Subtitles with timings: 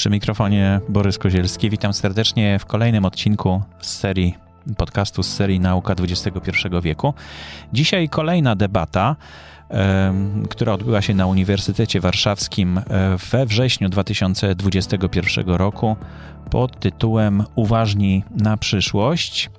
[0.00, 1.70] Przy mikrofonie Borys Kozielski.
[1.70, 4.34] Witam serdecznie w kolejnym odcinku z serii
[4.76, 6.50] podcastu z serii Nauka XXI
[6.82, 7.14] wieku.
[7.72, 9.16] Dzisiaj kolejna debata,
[10.50, 12.82] która odbyła się na Uniwersytecie Warszawskim e,
[13.30, 15.96] we wrześniu 2021 roku
[16.50, 19.50] pod tytułem Uważni na przyszłość.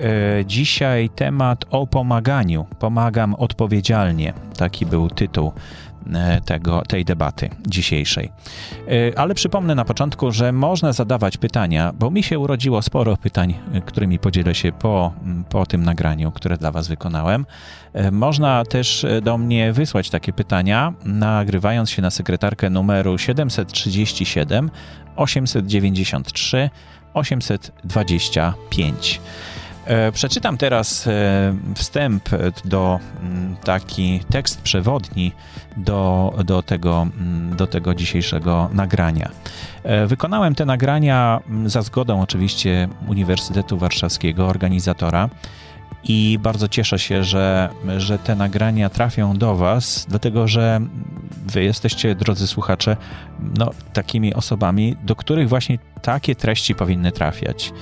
[0.00, 2.66] E, dzisiaj temat o pomaganiu.
[2.78, 4.32] Pomagam odpowiedzialnie.
[4.56, 5.52] Taki był tytuł
[6.44, 8.32] tego, tej debaty dzisiejszej.
[8.88, 13.54] E, ale przypomnę na początku, że można zadawać pytania, bo mi się urodziło sporo pytań,
[13.72, 15.12] e, którymi podzielę się po,
[15.48, 17.46] po tym nagraniu, które dla Was wykonałem.
[18.12, 24.70] Można też do mnie wysłać takie pytania, nagrywając się na sekretarkę numeru 737
[25.16, 26.70] 893
[27.14, 29.20] 825.
[29.90, 32.28] E, przeczytam teraz e, wstęp
[32.64, 35.32] do mm, taki tekst przewodni
[35.76, 39.30] do, do, tego, mm, do tego dzisiejszego nagrania.
[39.82, 45.28] E, wykonałem te nagrania mm, za zgodą oczywiście Uniwersytetu Warszawskiego, organizatora.
[46.04, 50.80] I bardzo cieszę się, że, że te nagrania trafią do Was, dlatego że
[51.46, 52.96] Wy jesteście, drodzy słuchacze,
[53.58, 57.72] no, takimi osobami, do których właśnie takie treści powinny trafiać.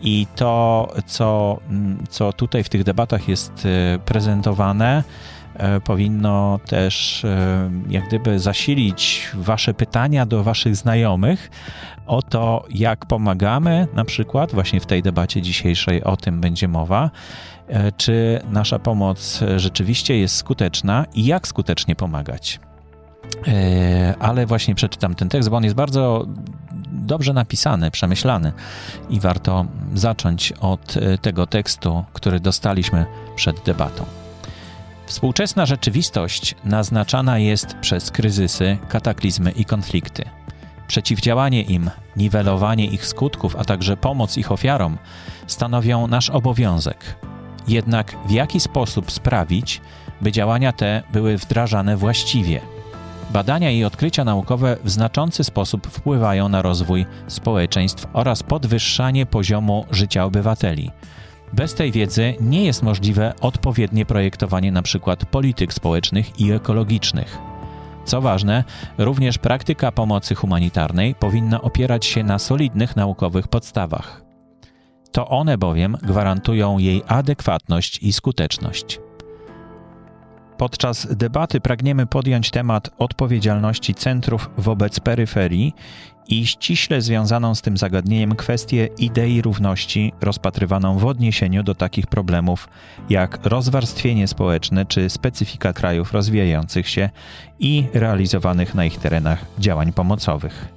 [0.00, 5.04] I to, co, mm, co tutaj w tych debatach jest e, prezentowane,
[5.54, 11.50] e, powinno też e, jak gdyby zasilić Wasze pytania do Waszych znajomych
[12.06, 17.10] o to, jak pomagamy, na przykład właśnie w tej debacie dzisiejszej o tym będzie mowa,
[17.96, 22.60] czy nasza pomoc rzeczywiście jest skuteczna i jak skutecznie pomagać.
[24.18, 26.26] Ale właśnie przeczytam ten tekst, bo on jest bardzo
[26.92, 28.52] dobrze napisany, przemyślany
[29.10, 34.04] i warto zacząć od e, tego tekstu, który dostaliśmy przed debatą.
[35.06, 40.24] Współczesna rzeczywistość naznaczana jest przez kryzysy, kataklizmy i konflikty.
[40.86, 44.98] Przeciwdziałanie im, niwelowanie ich skutków, a także pomoc ich ofiarom
[45.46, 47.16] stanowią nasz obowiązek.
[47.68, 49.80] Jednak w jaki sposób sprawić,
[50.20, 52.60] by działania te były wdrażane właściwie–
[53.30, 60.24] Badania i odkrycia naukowe w znaczący sposób wpływają na rozwój społeczeństw oraz podwyższanie poziomu życia
[60.24, 60.90] obywateli.
[61.52, 65.16] Bez tej wiedzy nie jest możliwe odpowiednie projektowanie np.
[65.30, 67.38] polityk społecznych i ekologicznych.
[68.04, 68.64] Co ważne,
[68.98, 74.22] również praktyka pomocy humanitarnej powinna opierać się na solidnych naukowych podstawach.
[75.12, 79.00] To one bowiem gwarantują jej adekwatność i skuteczność.
[80.58, 85.74] Podczas debaty pragniemy podjąć temat odpowiedzialności centrów wobec peryferii
[86.28, 92.68] i ściśle związaną z tym zagadnieniem kwestię idei równości rozpatrywaną w odniesieniu do takich problemów
[93.10, 97.10] jak rozwarstwienie społeczne czy specyfika krajów rozwijających się
[97.58, 100.68] i realizowanych na ich terenach działań pomocowych.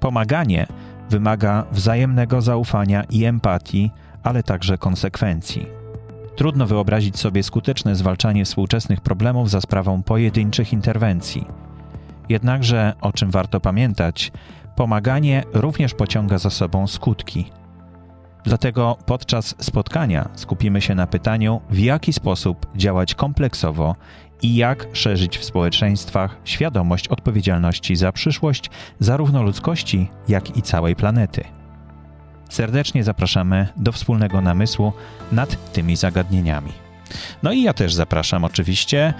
[0.00, 0.66] Pomaganie
[1.10, 3.90] wymaga wzajemnego zaufania i empatii,
[4.22, 5.79] ale także konsekwencji.
[6.40, 11.46] Trudno wyobrazić sobie skuteczne zwalczanie współczesnych problemów za sprawą pojedynczych interwencji.
[12.28, 14.32] Jednakże, o czym warto pamiętać,
[14.76, 17.50] pomaganie również pociąga za sobą skutki.
[18.44, 23.96] Dlatego podczas spotkania skupimy się na pytaniu, w jaki sposób działać kompleksowo
[24.42, 31.59] i jak szerzyć w społeczeństwach świadomość odpowiedzialności za przyszłość zarówno ludzkości, jak i całej planety.
[32.50, 34.92] Serdecznie zapraszamy do wspólnego namysłu
[35.32, 36.72] nad tymi zagadnienieniami.
[37.42, 39.14] No i ja też zapraszam oczywiście.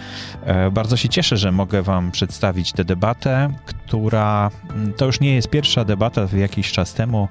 [0.45, 5.35] E, bardzo się cieszę, że mogę Wam przedstawić tę debatę, która mm, to już nie
[5.35, 7.29] jest pierwsza debata, jakiś czas temu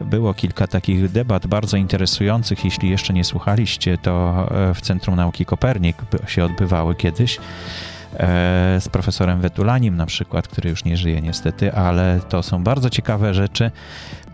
[0.00, 2.64] było kilka takich debat bardzo interesujących.
[2.64, 7.38] Jeśli jeszcze nie słuchaliście, to e, w Centrum Nauki Kopernik się odbywały kiedyś.
[8.14, 12.90] E, z profesorem Wetulanim na przykład, który już nie żyje niestety, ale to są bardzo
[12.90, 13.70] ciekawe rzeczy.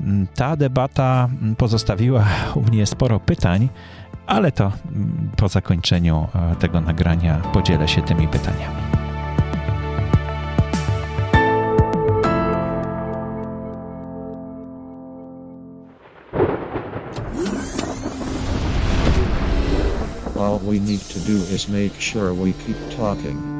[0.01, 2.25] Mm, ta debata mm, pozostawiła
[2.55, 3.69] u mnie sporo pytań,
[4.27, 8.75] ale to mm, po zakończeniu e, tego nagrania podzielę się tymi pytaniami.
[20.41, 23.54] All we need to do is make sure we keep talking.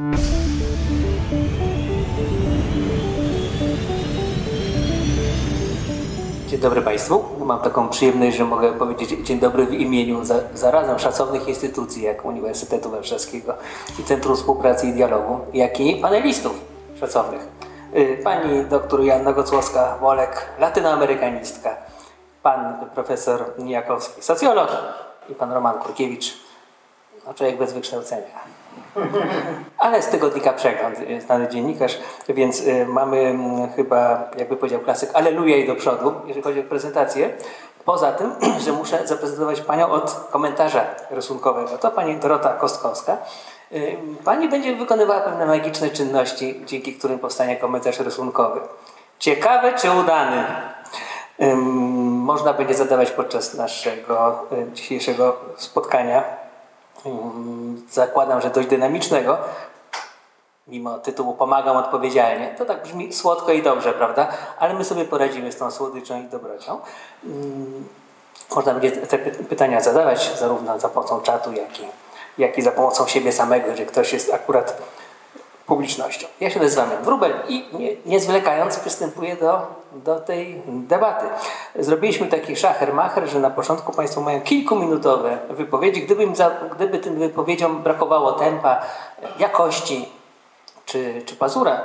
[6.55, 7.23] Dzień dobry Państwu.
[7.45, 12.25] Mam taką przyjemność, że mogę powiedzieć dzień dobry w imieniu za, zarazem szacownych instytucji, jak
[12.25, 13.53] Uniwersytetu Warszawskiego
[13.99, 16.53] i Centrum Współpracy i Dialogu, jak i panelistów
[16.99, 17.47] szacownych.
[17.95, 21.75] Y, pani dr Joanna Gocłowska-Wolek, latynoamerykanistka,
[22.43, 24.69] pan profesor Nijakowski, socjolog
[25.29, 26.33] i pan Roman Kurkiewicz,
[27.27, 28.54] no człowiek bez wykształcenia.
[29.77, 31.99] Ale z tygodnika Przegląd, znany dziennikarz,
[32.29, 36.63] więc y, mamy mm, chyba, jakby powiedział klasyk, aleluja i do przodu, jeżeli chodzi o
[36.63, 37.29] prezentację.
[37.85, 38.31] Poza tym,
[38.65, 41.77] że muszę zaprezentować Panią od komentarza rysunkowego.
[41.77, 43.17] To Pani Dorota Kostkowska.
[43.71, 48.59] Y, Pani będzie wykonywała pewne magiczne czynności, dzięki którym powstanie komentarz rysunkowy.
[49.19, 50.45] Ciekawy czy udany?
[52.05, 56.44] Można będzie zadawać podczas naszego y, dzisiejszego spotkania.
[57.05, 59.37] Ym, Zakładam, że dość dynamicznego.
[60.67, 62.55] Mimo tytułu Pomagam odpowiedzialnie.
[62.57, 64.27] To tak brzmi słodko i dobrze, prawda?
[64.59, 66.79] Ale my sobie poradzimy z tą słodyczą i dobrocią.
[67.25, 67.87] Ym,
[68.55, 71.83] Można będzie te py- pytania zadawać zarówno za pomocą czatu, jak i,
[72.37, 74.81] jak i za pomocą siebie samego, jeżeli ktoś jest akurat
[75.65, 76.27] publicznością.
[76.39, 81.25] Ja się nazywam Jan Wróbel i nie, nie zwlekając przystępuję do, do tej debaty.
[81.75, 86.01] Zrobiliśmy taki szacher-macher, że na początku Państwo mają kilkuminutowe wypowiedzi.
[86.01, 88.81] Gdyby, im za, gdyby tym wypowiedziom brakowało tempa,
[89.39, 90.09] jakości
[90.85, 91.81] czy, czy pazura,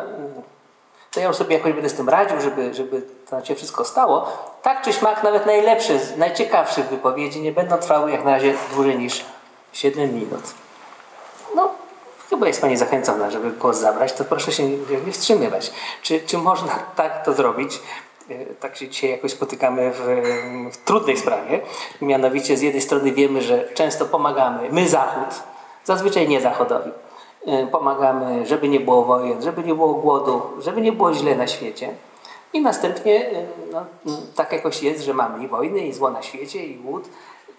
[1.11, 4.27] to ja już sobie jakoś będę z tym radził, żeby, żeby to się wszystko stało.
[4.63, 8.99] Tak czy śmak, nawet najlepsze, z najciekawszych wypowiedzi nie będą trwały jak na razie dłużej
[8.99, 9.25] niż
[9.73, 10.43] 7 minut.
[11.55, 11.71] No,
[12.31, 15.73] chyba jest Pani zachęcona, żeby głos zabrać, to proszę się nie, wstrzymywać.
[16.03, 17.81] Czy, czy można tak to zrobić?
[18.31, 20.01] E, Tak się dzisiaj jakoś spotykamy w,
[20.73, 21.61] w trudnej sprawie.
[22.01, 25.43] Mianowicie z jednej strony wiemy, że często pomagamy, my Zachód,
[25.85, 26.91] zazwyczaj nie Zachodowi,
[27.47, 31.47] e, pomagamy, żeby nie było wojen, żeby nie było głodu, żeby nie było źle na
[31.47, 31.95] świecie.
[32.53, 33.87] I następnie e, no,
[34.35, 37.09] tak jakoś jest, że mamy i wojny, i zło na świecie, i głód,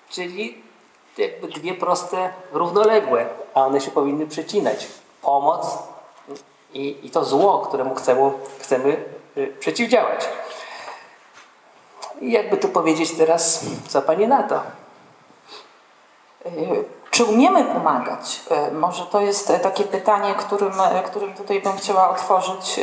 [0.10, 0.71] czyli
[1.18, 4.88] jakby dwie proste, równoległe, a one się powinny przecinać.
[5.22, 5.78] Pomoc
[6.74, 9.06] i, i to zło, któremu chcemy, chcemy
[9.38, 10.30] y, przeciwdziałać.
[12.22, 14.62] I jakby tu powiedzieć teraz, co Pani na to?
[16.46, 18.42] Y, Czy umiemy pomagać?
[18.70, 20.74] Y, Może to jest takie pytanie, którym,
[21.06, 22.80] którym tutaj bym chciała otworzyć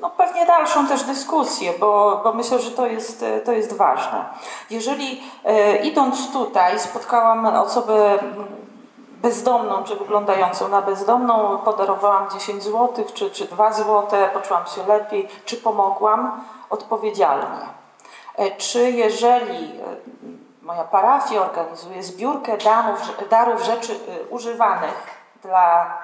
[0.00, 4.24] no pewnie dalszą też dyskusję, bo, bo myślę, że to jest, e, to jest ważne.
[4.70, 8.18] Jeżeli e, idąc tutaj spotkałam osobę
[9.22, 15.28] bezdomną, czy wyglądającą na bezdomną, podarowałam 10 zł, czy, czy 2 zł, poczułam się lepiej,
[15.44, 17.66] czy pomogłam odpowiedzialnie.
[18.36, 19.82] E, Czy jeżeli e,
[20.62, 25.98] moja parafia organizuje zbiórkę darów, darów rzeczy e, używanych dla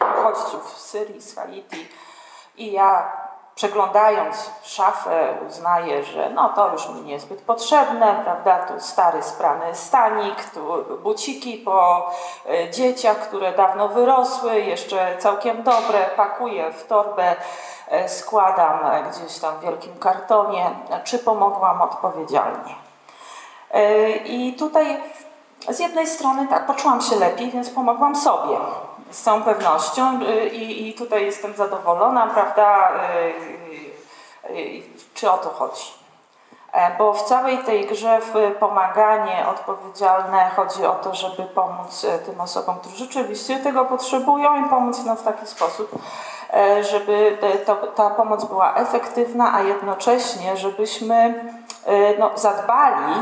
[0.00, 1.88] e, uchodźców z Syrii, z Haiti
[2.58, 3.12] i ja
[3.58, 10.44] przeglądając szafę uznaję, że no to już mi niezbyt potrzebne, prawda, tu stary sprany stanik,
[10.44, 10.60] tu
[11.02, 12.10] buciki po
[12.48, 17.36] e, dzieciach, które dawno wyrosły, jeszcze całkiem dobre, pakuję w torbę,
[17.88, 20.70] e, składam e, gdzieś tam w wielkim kartonie,
[21.04, 22.74] czy pomogłam odpowiedzialnie.
[24.24, 25.02] I tutaj
[25.68, 28.58] z jednej strony tak, poczułam się lepiej, więc pomogłam sobie
[29.10, 32.92] z całą pewnością y, i, i tutaj jestem zadowolona, prawda?
[34.50, 34.82] y, y,
[35.14, 35.98] Czy o to chodzi?
[36.72, 42.18] E, Bo w całej tej grze w pomaganie odpowiedzialne chodzi o to, żeby pomóc e,
[42.18, 45.90] tym osobom, które rzeczywiście tego potrzebują i pomóc no, w taki sposób,
[46.54, 51.44] e, żeby to, ta pomoc była efektywna, a jednocześnie, żebyśmy
[52.18, 53.14] no, zadbali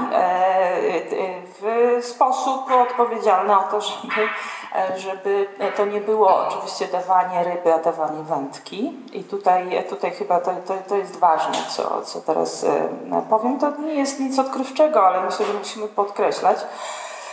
[1.60, 4.28] w sposób odpowiedzialny o to, żeby,
[4.74, 8.92] e, żeby to nie było oczywiście dawanie ryby, a dawanie wędki.
[9.12, 12.88] I tutaj, tutaj chyba to, to, to jest ważne, co, co teraz e,
[13.30, 13.58] powiem.
[13.58, 16.58] To nie jest nic odkrywczego, ale myślę, że musimy podkreślać.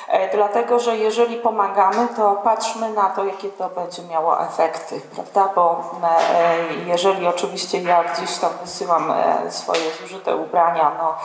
[0.07, 5.53] E, Dlatego, że jeżeli pomagamy, to patrzmy na to, jakie to będzie miało efekty, prawda?
[5.55, 6.55] Bo e,
[6.85, 11.15] jeżeli oczywiście ja gdzieś tam wysyłam e, swoje zużyte ubrania, no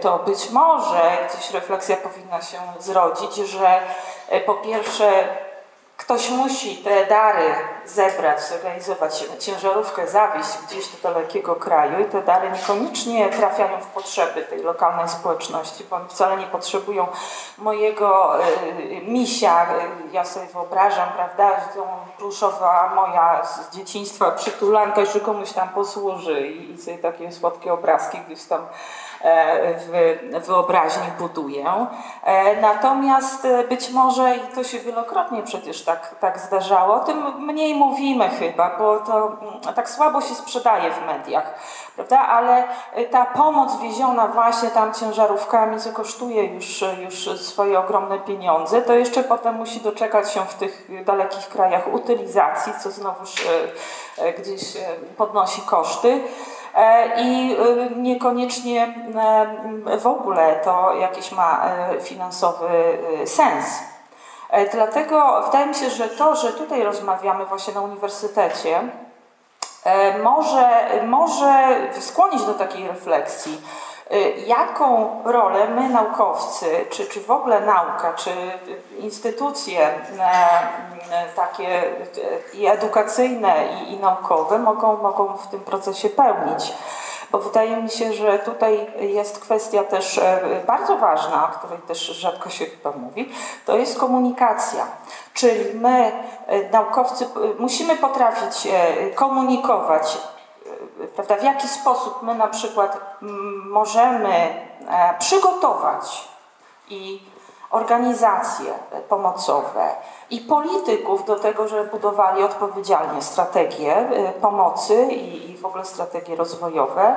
[0.00, 3.80] to być może gdzieś refleksja powinna się zrodzić, że
[4.46, 5.28] po pierwsze
[5.96, 12.50] Ktoś musi te dary zebrać, zorganizować ciężarówkę, zawieźć gdzieś do dalekiego kraju i te dary
[12.50, 17.06] niekoniecznie trafiają w potrzeby tej lokalnej społeczności, bo wcale nie potrzebują
[17.58, 19.66] mojego y, misia.
[20.12, 21.86] Ja sobie wyobrażam, prawda, że to
[22.18, 28.18] pluszowa moja z dzieciństwa przytulanka, że komuś tam posłuży i, i sobie takie słodkie obrazki
[28.18, 28.66] gdzieś tam
[29.24, 31.86] w wyobraźni buduję.
[32.24, 37.74] E, Natomiast e, być może, i to się wielokrotnie przecież tak, tak zdarzało, tym mniej
[37.74, 41.54] mówimy chyba, bo to mm, tak słabo się sprzedaje w mediach,
[41.96, 42.18] prawda?
[42.18, 42.64] Ale
[42.94, 48.92] e, ta pomoc wieziona właśnie tam ciężarówkami, co kosztuje już, już swoje ogromne pieniądze, to
[48.94, 54.76] jeszcze potem musi doczekać się w tych dalekich krajach utylizacji, co znowuż e, e, gdzieś
[54.76, 54.80] e,
[55.16, 56.20] podnosi koszty.
[56.74, 58.94] E, i y, niekoniecznie
[59.86, 62.68] e, w ogóle to jakiś ma e, finansowy
[63.26, 63.82] sens.
[64.72, 68.80] Dlatego wydaje mi się, że to, że tutaj rozmawiamy właśnie na uniwersytecie,
[70.22, 73.60] może, może skłonić do takiej refleksji
[74.46, 78.30] jaką rolę my, naukowcy, czy, czy w ogóle nauka, czy
[78.98, 79.92] instytucje e,
[81.10, 81.82] e, takie
[82.54, 86.72] i edukacyjne, i, i naukowe mogą, mogą w tym procesie pełnić?
[87.30, 90.20] Bo wydaje mi się, że tutaj jest kwestia też
[90.66, 93.32] bardzo ważna, o której też rzadko się chyba mówi,
[93.66, 94.86] to jest komunikacja.
[95.34, 96.12] Czyli my,
[96.72, 97.26] naukowcy,
[97.58, 98.68] musimy potrafić
[99.14, 100.18] komunikować
[101.14, 102.98] prawda, w jaki sposób my na przykład
[103.70, 106.28] możemy e, przygotować
[106.88, 107.22] i
[107.70, 108.74] organizacje
[109.08, 109.88] pomocowe
[110.30, 117.16] i polityków do tego, żeby budowali odpowiedzialnie strategie e, pomocy i, w ogóle strategie rozwojowe.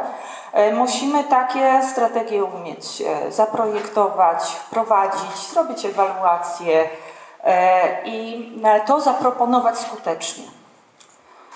[0.53, 6.89] E, musimy takie strategie umieć zaprojektować, wprowadzić, zrobić ewaluację
[8.05, 8.51] i
[8.85, 10.43] to zaproponować skutecznie.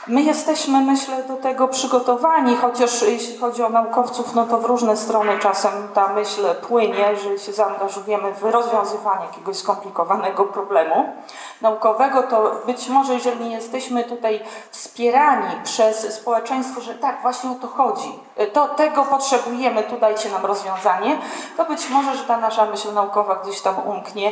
[0.07, 4.97] My jesteśmy, myślę, do tego przygotowani, chociaż jeśli chodzi o naukowców, no to w różne
[4.97, 11.13] strony czasem ta myśl płynie, że się zaangażujemy w rozwiązywanie jakiegoś skomplikowanego problemu
[11.61, 17.67] naukowego, to być może jeżeli jesteśmy tutaj wspierani przez społeczeństwo, że tak, właśnie o to
[17.67, 21.17] chodzi, to tego potrzebujemy, tu dajcie nam rozwiązanie,
[21.57, 24.31] to być może, że ta nasza myśl naukowa gdzieś tam umknie,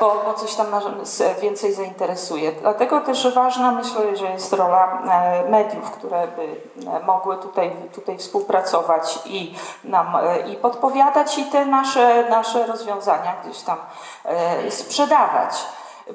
[0.00, 2.52] bo, bo coś tam nas więcej zainteresuje.
[2.52, 6.42] Dlatego też ważna myślę, że jest rola e, mediów, które by
[6.90, 9.54] e, mogły tutaj, tutaj współpracować i
[9.84, 13.76] nam e, i podpowiadać i te nasze, nasze rozwiązania gdzieś tam
[14.70, 15.66] sprzedawać.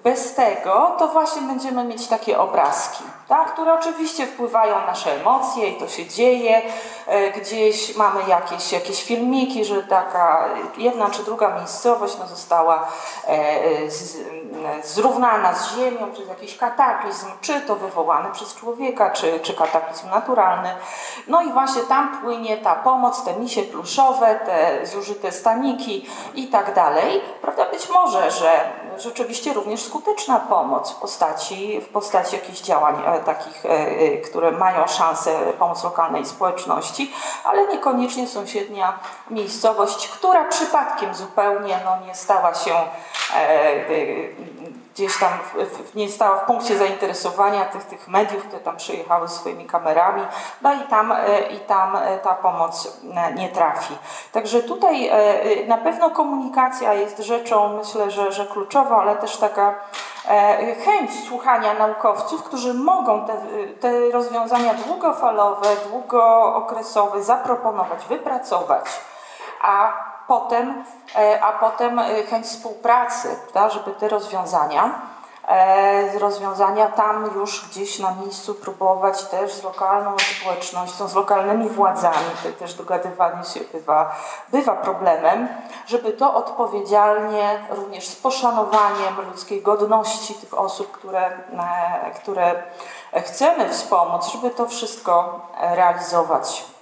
[0.04, 5.70] Bez tego to właśnie będziemy mieć takie obrazki, tak, które oczywiście wpływają na nasze emocje
[5.70, 6.62] i to się dzieje.
[7.08, 10.46] E, gdzieś mamy jakieś, jakieś filmiki, że taka
[10.78, 12.88] jedna czy druga miejscowość no, została
[13.28, 14.18] e, z,
[14.84, 20.70] zrównana z ziemią przez jakiś kataklizm, czy to wywołany przez człowieka, czy, czy kataklizm naturalny.
[21.28, 26.74] No i właśnie tam płynie ta pomoc, te misie pluszowe, te zużyte staniki i tak
[26.74, 27.22] dalej.
[27.42, 27.66] Prawda?
[27.66, 28.70] Być może, że
[29.02, 34.88] rzeczywiście również skuteczna pomoc w postaci, w postaci jakichś działań e, takich, e, które mają
[34.88, 37.12] szansę pomóc lokalnej społeczności,
[37.44, 39.00] ale niekoniecznie sąsiednia
[39.30, 42.74] miejscowość, która przypadkiem zupełnie no, nie stała się
[43.36, 43.76] e,
[44.96, 49.66] gdzieś tam w, nie stała w punkcie zainteresowania tych, tych mediów, które tam przyjechały swoimi
[49.66, 50.22] kamerami,
[50.62, 51.14] no i tam,
[51.52, 52.98] i tam ta pomoc
[53.36, 53.98] nie trafi.
[54.32, 55.12] Także tutaj
[55.68, 59.76] na pewno komunikacja jest rzeczą, myślę, że, że kluczową, ale też taka
[60.28, 63.38] E, chęć słuchania naukowców, którzy mogą te,
[63.80, 68.86] te rozwiązania długofalowe, długookresowe zaproponować, wypracować,
[69.62, 69.94] a
[70.28, 70.84] potem,
[71.16, 73.40] e, a potem chęć współpracy,
[73.70, 75.16] żeby te rozwiązania
[75.48, 82.26] E, rozwiązania tam już gdzieś na miejscu próbować też z lokalną społecznością, z lokalnymi władzami,
[82.44, 84.16] to też dogadywanie się bywa,
[84.50, 85.48] bywa problemem,
[85.86, 92.64] żeby to odpowiedzialnie, również z poszanowaniem ludzkiej godności tych osób, które, e, które
[93.14, 96.75] chcemy wspomóc, żeby to wszystko realizować.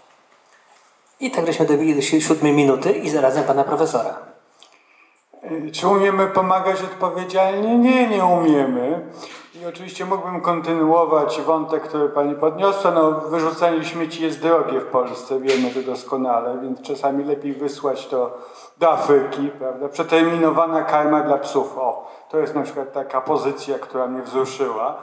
[1.24, 4.16] I tak żeśmy dobili do siódmej minuty i zarazem pana profesora.
[5.74, 7.78] Czy umiemy pomagać odpowiedzialnie?
[7.78, 9.02] Nie, nie umiemy.
[9.62, 12.92] I oczywiście mógłbym kontynuować wątek, który Pani podniosła.
[12.92, 18.38] No, wyrzucanie śmieci jest drogie w Polsce, wiemy to doskonale, więc czasami lepiej wysłać to
[18.78, 19.90] do Afryki, prawda?
[19.90, 21.78] Przeterminowana karma dla psów.
[21.78, 24.96] O, to jest na przykład taka pozycja, która mnie wzruszyła.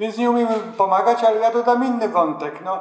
[0.00, 2.54] Więc nie umiemy pomagać, ale ja dodam inny wątek.
[2.64, 2.80] No,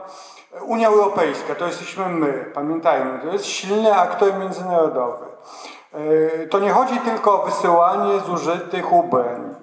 [0.66, 5.26] Unia Europejska to jesteśmy my, pamiętajmy, to jest silny aktor międzynarodowy.
[5.94, 9.56] E, to nie chodzi tylko o wysyłanie zużytych ubrań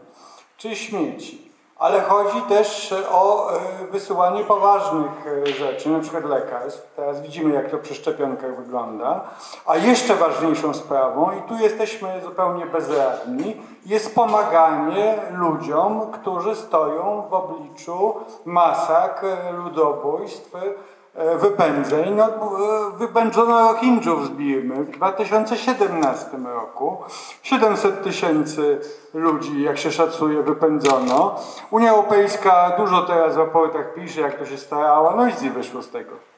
[0.56, 1.43] czy śmieci,
[1.78, 3.59] ale chodzi też o e,
[3.90, 6.95] wysyłanie poważnych e, rzeczy, na przykład lekarstw.
[6.97, 9.21] Teraz widzimy, jak to przy szczepionkach wygląda.
[9.66, 17.35] A jeszcze ważniejszą sprawą, i tu jesteśmy zupełnie bezradni, jest pomaganie ludziom, którzy stoją w
[17.35, 18.14] obliczu
[18.45, 19.26] masakr,
[19.64, 20.50] ludobójstw,
[21.40, 22.14] wypędzeń.
[22.14, 26.97] No, e, wypędzono Rohingjów z Birmy w 2017 roku.
[27.42, 28.80] 700 tysięcy
[29.14, 31.40] ludzi, jak się szacuje, wypędzono.
[31.71, 35.90] Unia Europejska dużo teraz w raportach pisze, jak to się starała, no i wyszło z
[35.90, 36.34] tego.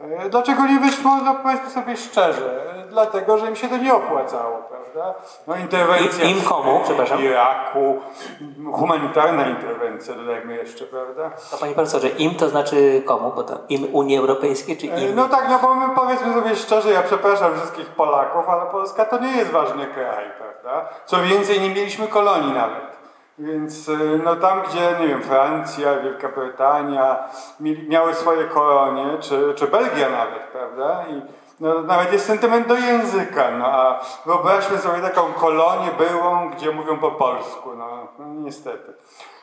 [0.00, 1.10] E, dlaczego nie wyszło?
[1.24, 5.14] No powiedzmy sobie szczerze, dlatego, że im się to nie opłacało, prawda?
[5.46, 6.80] No interwencja Im- im komu?
[6.84, 7.22] Przepraszam.
[7.24, 7.98] Iraku,
[8.72, 11.30] humanitarna interwencja, dodajmy jeszcze, prawda?
[11.54, 13.32] A panie profesorze, im to znaczy komu?
[13.36, 15.16] Bo to im Unii Europejskiej, czy E, im...
[15.16, 19.18] No tak, no bo my powiedzmy sobie szczerze, ja przepraszam wszystkich Polaków, ale Polska to
[19.18, 20.88] nie jest ważny kraj, prawda?
[21.06, 22.89] Co więcej, nie mieliśmy kolonii nawet.
[23.40, 23.92] Więc e,
[24.24, 27.18] no tam, gdzie, nie wiem, Francja, Wielka Brytania
[27.88, 31.04] miały swoje kolonie, czy, czy Belgia nawet, prawda?
[31.08, 31.22] I
[31.60, 36.98] no, nawet jest sentyment do języka, no a wyobraźmy sobie taką kolonię byłą, gdzie mówią
[36.98, 37.86] po polsku, no,
[38.18, 38.92] no niestety.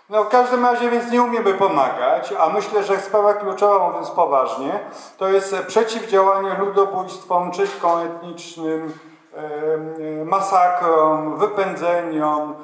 [0.09, 4.79] No w każdym razie więc nie umiemy pomagać, a myślę, że sprawa kluczowa, mówiąc poważnie,
[5.17, 8.93] to jest przeciwdziałanie ludobójstwom, czystkom etnicznym,
[10.25, 12.55] masakrom, wypędzeniom,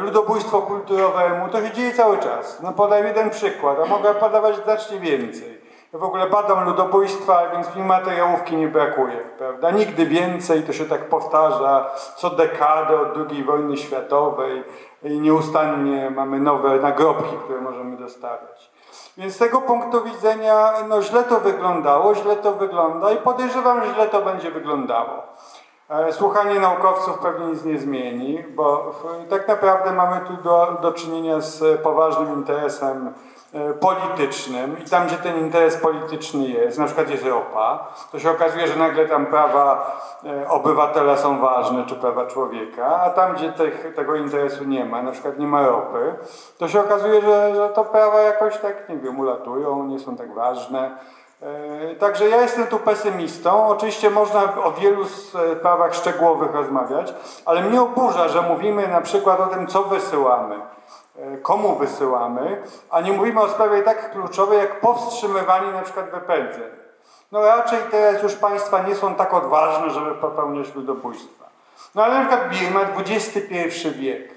[0.00, 1.48] ludobójstwo kulturowemu.
[1.48, 2.60] To się dzieje cały czas.
[2.62, 5.60] No podam jeden przykład, a mogę podawać znacznie więcej.
[5.92, 9.70] Ja w ogóle badam ludobójstwa, więc mi materiałówki nie brakuje, prawda?
[9.70, 14.64] Nigdy więcej, to się tak powtarza co dekadę od II wojny światowej
[15.02, 18.70] i nieustannie mamy nowe nagrobki, które możemy dostawiać.
[19.16, 23.94] Więc z tego punktu widzenia no, źle to wyglądało, źle to wygląda i podejrzewam, że
[23.94, 25.29] źle to będzie wyglądało.
[25.90, 28.94] E, Słuchanie naukowców pewnie nic nie zmieni, bo
[29.30, 33.12] tak naprawdę mamy tu do, do czynienia z poważnym interesem
[33.54, 38.30] e, politycznym i tam, gdzie ten interes polityczny jest, na przykład jest ropa, to się
[38.30, 43.52] okazuje, że nagle tam prawa e, obywatela są ważne, czy prawa człowieka, a tam, gdzie
[43.52, 46.14] tych, tego interesu nie ma, na przykład nie ma ropy,
[46.58, 50.34] to się okazuje, że, że to prawa jakoś tak, nie wiem, ulatują, nie są tak
[50.34, 50.90] ważne.
[51.42, 53.68] E, Także ja jestem tu pesymistą.
[53.68, 59.46] Oczywiście można o wielu sprawach szczegółowych rozmawiać, ale mnie oburza, że mówimy na przykład o
[59.46, 60.56] tym, co wysyłamy,
[61.18, 66.70] e, komu wysyłamy, a nie mówimy o sprawie tak kluczowej, jak powstrzymywanie na przykład wypędzeń.
[67.32, 71.44] No raczej teraz już państwa nie są tak odważne, żeby popełniać ludobójstwa.
[71.94, 74.34] No ale na przykład Birma, XXI wiek,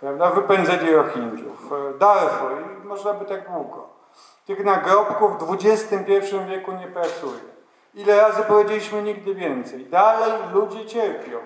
[0.00, 2.50] prawda, wypędzenie Rohingjów, e, Darfur,
[2.84, 3.83] można by tak długo.
[4.46, 7.40] Tych nagrobków w XXI wieku nie pracuje.
[7.94, 9.86] Ile razy powiedzieliśmy nigdy więcej.
[9.86, 11.38] Dalej ludzie cierpią.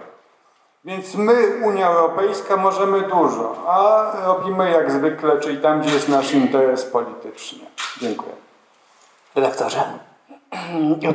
[0.85, 6.33] Więc my, Unia Europejska, możemy dużo, a robimy jak zwykle, czyli tam, gdzie jest nasz
[6.33, 7.59] interes polityczny.
[8.01, 8.33] Dziękuję.
[9.35, 9.83] Redaktorze.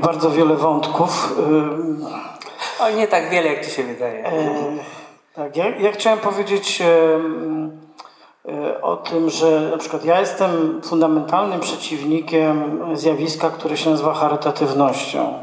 [0.01, 1.33] Bardzo wiele wątków.
[1.39, 2.05] Ym,
[2.79, 4.25] O, nie tak wiele, jak ci się wydaje.
[4.25, 4.31] e,
[5.35, 6.85] Tak, ja, ja chciałem powiedzieć e,
[8.81, 15.33] o tym, że na przykład ja jestem fundamentalnym przeciwnikiem zjawiska, które się nazywa charytatywnością.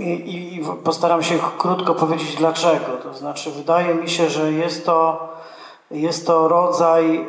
[0.00, 2.86] I postaram się krótko powiedzieć dlaczego.
[3.02, 5.28] To znaczy, wydaje mi się, że jest to,
[5.90, 7.24] jest to rodzaj, e,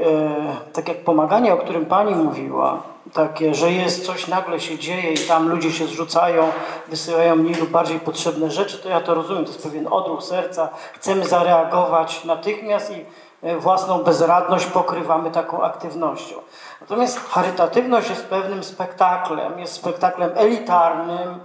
[0.74, 5.18] tak jak pomaganie, o którym Pani mówiła, takie, że jest coś, nagle się dzieje i
[5.18, 6.52] tam ludzie się zrzucają,
[6.88, 10.70] wysyłają mniej lub bardziej potrzebne rzeczy, to ja to rozumiem, to jest pewien odruch serca,
[10.94, 13.06] chcemy zareagować natychmiast i
[13.44, 16.36] e, własną bezradność pokrywamy taką aktywnością.
[16.82, 21.40] Natomiast charytatywność jest pewnym spektaklem, jest spektaklem elitarnym,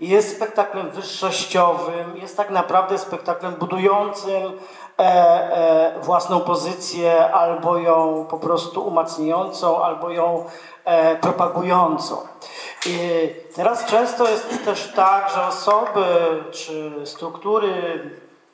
[0.00, 4.42] jest spektaklem wyższościowym, jest tak naprawdę spektaklem budującym
[6.02, 10.44] własną pozycję, albo ją po prostu umacniającą, albo ją
[10.84, 12.16] e, propagującą.
[12.86, 12.98] I
[13.54, 16.04] teraz często jest też tak, że osoby
[16.50, 17.72] czy struktury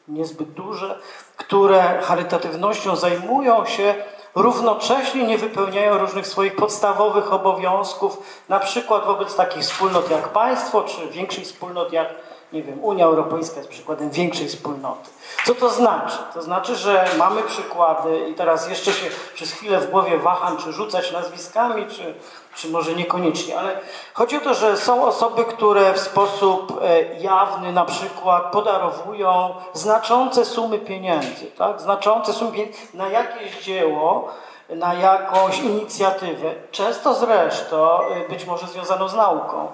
[0.08, 0.98] niezbyt duże,
[1.36, 3.94] które charytatywnością zajmują się,
[4.34, 11.08] równocześnie nie wypełniają różnych swoich podstawowych obowiązków, na przykład wobec takich wspólnot jak państwo, czy
[11.08, 12.08] większych wspólnot jak,
[12.52, 15.10] nie wiem, Unia Europejska jest przykładem większej wspólnoty.
[15.46, 16.16] Co to znaczy?
[16.34, 20.72] To znaczy, że mamy przykłady i teraz jeszcze się przez chwilę w głowie waham, czy
[20.72, 22.14] rzucać nazwiskami, czy,
[22.54, 23.80] czy może niekoniecznie, ale
[24.14, 30.44] chodzi o to, że są osoby, które w sposób e, jawny na przykład podarowują znaczące
[30.44, 31.80] sumy pieniędzy, tak?
[31.80, 34.28] znaczące sumy pieniędzy na jakieś dzieło,
[34.68, 39.68] na jakąś inicjatywę, często zresztą e, być może związaną z nauką,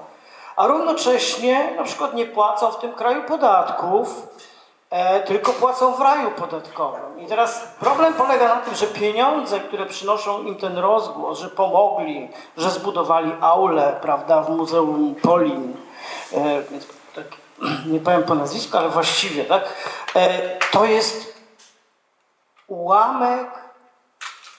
[0.56, 4.26] a równocześnie na przykład nie płacą w tym kraju podatków,
[4.90, 7.20] e, tylko płacą w raju podatkowym.
[7.20, 12.30] I teraz problem polega na tym, że pieniądze, które przynoszą im ten rozgłos, że pomogli,
[12.56, 15.76] że zbudowali aulę, prawda, w Muzeum Polin,
[16.32, 17.24] e, więc tak,
[17.92, 19.74] nie powiem po nazwisku, ale właściwie, tak,
[20.16, 21.34] e, to jest
[22.66, 23.64] ułamek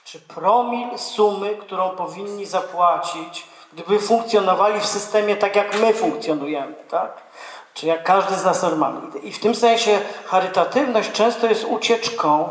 [0.04, 7.12] czy promil sumy, którą powinni zapłacić, gdyby funkcjonowali w systemie tak, jak my funkcjonujemy, tak?
[7.74, 9.20] Czy jak każdy z nas normalnie.
[9.24, 12.50] I w tym sensie charytatywność często jest ucieczką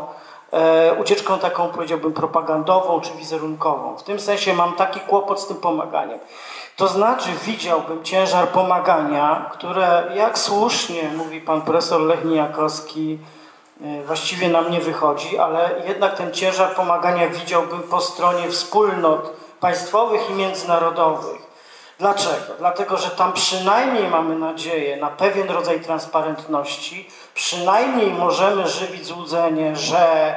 [0.51, 3.97] e, ucieczką taką powiedziałbym propagandową czy wizerunkową.
[3.97, 6.19] W tym sensie mam taki kłopot z tym pomaganiem.
[6.75, 13.19] To znaczy widziałbym ciężar pomagania, które jak słusznie mówi pan profesor Lech Nijakowski,
[13.81, 20.29] e, właściwie nam nie wychodzi, ale jednak ten ciężar pomagania widziałbym po stronie wspólnot państwowych
[20.29, 21.41] i międzynarodowych.
[21.99, 22.53] Dlaczego?
[22.59, 30.35] Dlatego, że tam przynajmniej mamy nadzieję na pewien rodzaj transparentności, przynajmniej możemy żywić złudzenie, że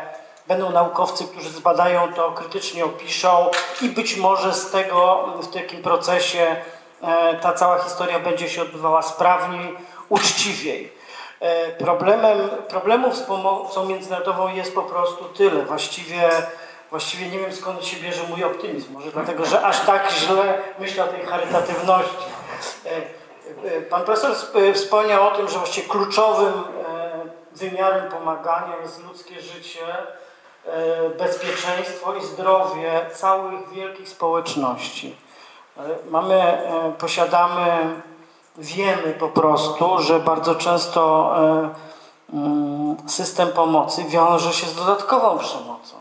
[0.48, 3.50] będą naukowcy, którzy zbadają to, krytycznie opiszą
[3.82, 6.56] i być może z tego, w takim procesie
[7.02, 9.76] e, ta cała historia będzie się odbywała sprawniej,
[10.08, 10.92] uczciwiej.
[11.40, 15.64] E, problemem, problemów z pomocą międzynarodową jest po prostu tyle.
[15.64, 16.30] Właściwie
[16.90, 18.92] Właściwie nie wiem skąd się bierze mój optymizm.
[18.92, 22.24] Może dlatego, że aż tak źle myślę o tej charytatywności.
[22.86, 26.52] E, e, pan profesor e, wspomniał o tym, że właściwie kluczowym
[27.52, 29.80] wymiarem pomagania jest ludzkie życie,
[31.18, 35.16] bezpieczeństwo i zdrowie całych wielkich społeczności.
[36.10, 36.58] Mamy,
[36.98, 38.02] posiadamy,
[38.56, 41.32] wiemy po prostu, że bardzo często
[42.32, 45.97] mm, system pomocy wiąże się z dodatkową przemocą.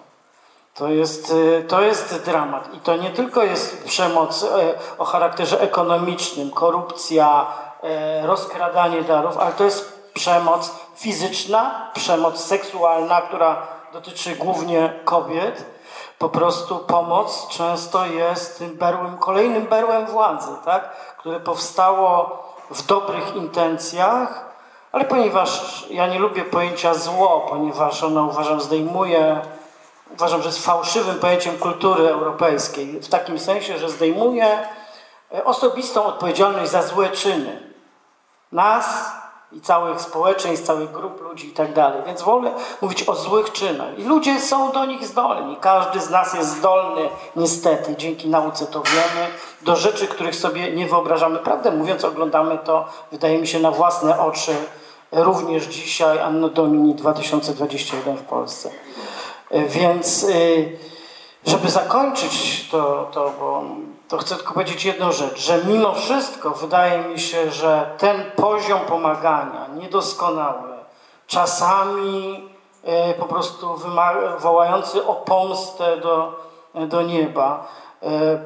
[0.77, 2.73] To jest, y, to jest dramat.
[2.73, 4.47] I to nie tylko jest przemoc y,
[4.97, 7.45] o charakterze ekonomicznym, korupcja,
[8.23, 15.65] y, rozkradanie darów, ale to jest przemoc fizyczna, przemoc seksualna, która dotyczy głównie kobiet.
[16.19, 20.89] Po prostu pomoc często jest tym berłem, kolejnym berłem władzy, tak?
[21.17, 24.45] które powstało w dobrych intencjach,
[24.91, 29.41] ale ponieważ ja nie lubię pojęcia zło, ponieważ ono uważam zdejmuje
[30.17, 34.59] uważam, że jest fałszywym pojęciem kultury europejskiej, w takim sensie, że zdejmuje
[35.33, 37.73] e, osobistą odpowiedzialność za złe czyny
[38.51, 39.11] nas
[39.51, 42.01] i całych społeczeństw, całych grup ludzi i tak dalej.
[42.05, 42.51] Więc wolę
[42.81, 43.99] mówić o złych czynach.
[43.99, 45.57] I ludzie są do nich zdolni.
[45.61, 49.27] Każdy z nas jest zdolny, niestety, dzięki nauce to wiemy,
[49.61, 51.39] do rzeczy, których sobie nie wyobrażamy.
[51.39, 54.55] Prawdę mówiąc, oglądamy to, wydaje mi się, na własne oczy,
[55.11, 58.69] również dzisiaj, Anno Domini 2021 w Polsce.
[59.51, 60.27] Więc e,
[61.49, 63.63] żeby zakończyć to, to, bo
[64.07, 68.79] to chcę tylko powiedzieć jedną rzecz, że mimo wszystko wydaje mi się, że ten poziom
[68.79, 70.77] pomagania niedoskonały,
[71.27, 72.49] czasami
[72.83, 73.75] e, po prostu
[74.39, 76.47] wołający o pomstę do,
[76.87, 77.67] do nieba,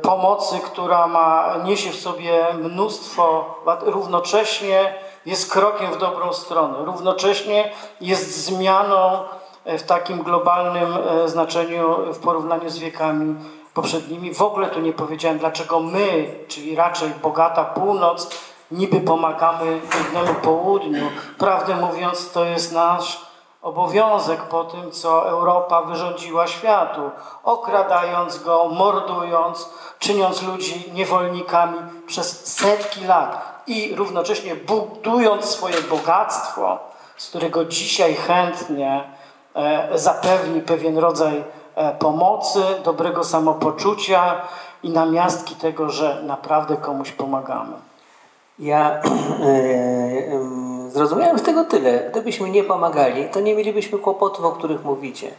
[0.01, 4.93] pomocy, która ma, niesie w sobie mnóstwo, równocześnie
[5.25, 9.23] jest krokiem w dobrą stronę, równocześnie jest zmianą
[9.65, 13.35] w takim globalnym e, znaczeniu w porównaniu z wiekami
[13.73, 14.33] poprzednimi.
[14.33, 18.29] W ogóle tu nie powiedziałem, dlaczego my, czyli raczej bogata północ,
[18.71, 21.09] niby pomagamy biednemu południu.
[21.37, 27.01] Prawdę mówiąc, to jest nasz obowiązek po tym, co Europa wyrządziła światu,
[27.43, 29.69] okradając go, mordując,
[29.99, 36.79] czyniąc ludzi niewolnikami przez setki lat i równocześnie budując swoje bogactwo,
[37.17, 39.20] z którego dzisiaj chętnie E,
[39.95, 41.43] zapewni pewien rodzaj
[41.75, 44.41] e, pomocy, dobrego samopoczucia
[44.83, 47.73] i namiastki tego, że naprawdę komuś pomagamy.
[48.59, 49.01] Ja e,
[50.89, 52.09] zrozumiałem z tego tyle.
[52.11, 55.31] Gdybyśmy nie pomagali, to nie mielibyśmy kłopotów, o których mówicie.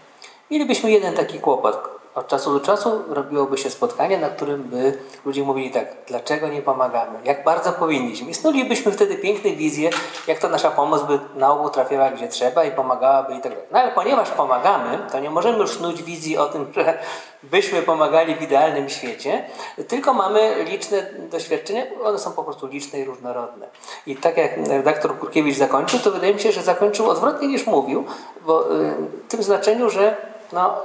[0.50, 5.42] Mielibyśmy jeden taki kłopot od czasu do czasu robiłoby się spotkanie, na którym by ludzie
[5.42, 8.30] mówili tak, dlaczego nie pomagamy, jak bardzo powinniśmy.
[8.30, 9.90] I snulibyśmy wtedy piękne wizje,
[10.26, 13.68] jak to nasza pomoc by na ogół trafiała gdzie trzeba i pomagałaby i tak dalej.
[13.70, 16.98] No ale ponieważ pomagamy, to nie możemy już snuć wizji o tym, że
[17.42, 19.44] byśmy pomagali w idealnym świecie,
[19.88, 23.68] tylko mamy liczne doświadczenia, one są po prostu liczne i różnorodne.
[24.06, 28.04] I tak jak redaktor Kurkiewicz zakończył, to wydaje mi się, że zakończył odwrotnie niż mówił,
[28.46, 28.94] bo y,
[29.28, 30.16] w tym znaczeniu, że
[30.52, 30.76] no,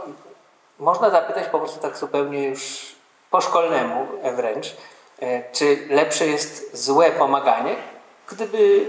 [0.79, 2.95] można zapytać po prostu tak zupełnie już
[3.31, 4.75] po szkolnemu wręcz,
[5.21, 7.75] e, czy lepsze jest złe pomaganie,
[8.27, 8.87] gdyby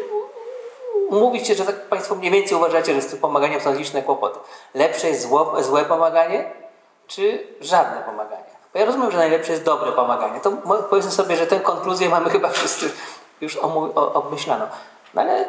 [1.11, 4.39] mówicie, że tak Państwo mniej więcej uważacie, że z tym pomaganiem są liczne kłopoty.
[4.75, 6.51] Lepsze jest zło, złe pomaganie,
[7.07, 8.45] czy żadne pomaganie?
[8.73, 10.41] Bo ja rozumiem, że najlepsze jest dobre pomaganie.
[10.41, 10.53] To
[10.91, 12.91] powiedzmy sobie, że tę konkluzję mamy chyba wszyscy
[13.41, 13.57] już
[13.95, 14.67] obmyślaną.
[15.15, 15.49] No ale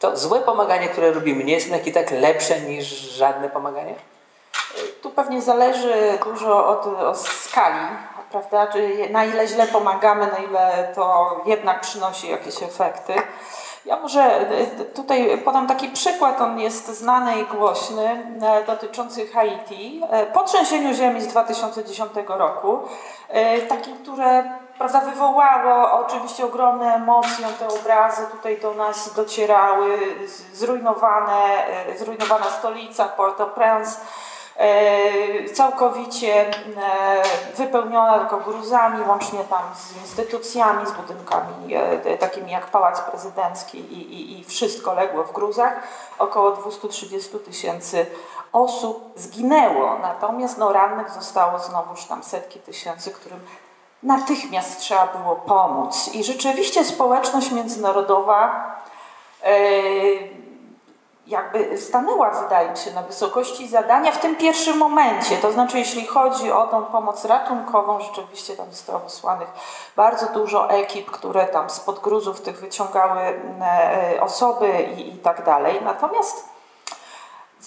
[0.00, 3.94] to złe pomaganie, które robimy, nie jest jednak i tak lepsze niż żadne pomaganie?
[5.02, 7.86] Tu pewnie zależy dużo od, od skali,
[8.30, 8.66] prawda?
[8.66, 13.14] Czy na ile źle pomagamy, na ile to jednak przynosi jakieś efekty.
[13.84, 14.46] Ja może
[14.94, 20.00] tutaj podam taki przykład, on jest znany i głośny, e, dotyczący Haiti.
[20.32, 22.78] Po trzęsieniu ziemi z 2010 roku,
[23.68, 24.44] takim, które
[24.78, 29.98] prawda, wywołało oczywiście ogromne emocje, te obrazy tutaj do nas docierały,
[30.52, 34.00] zrujnowane, zrujnowana stolica Port-au-Prince,
[35.54, 37.22] całkowicie e,
[37.56, 44.14] wypełniona tylko gruzami, łącznie tam z instytucjami, z budynkami e, takimi jak Pałac Prezydencki i,
[44.14, 45.72] i, i wszystko legło w gruzach.
[46.18, 48.06] Około 230 tysięcy
[48.52, 53.40] osób zginęło, natomiast no, rannych zostało znowuż tam setki tysięcy, którym
[54.02, 56.14] natychmiast trzeba było pomóc.
[56.14, 58.64] I rzeczywiście społeczność międzynarodowa
[61.26, 65.36] jakby stanęła, wydaje mi się, na wysokości zadania w tym pierwszym momencie.
[65.36, 69.48] To znaczy, jeśli chodzi o tą pomoc ratunkową, rzeczywiście tam zostało wysłanych
[69.96, 75.80] bardzo dużo ekip, które tam spod gruzów tych wyciągały e, osoby i, i tak dalej.
[75.84, 76.53] Natomiast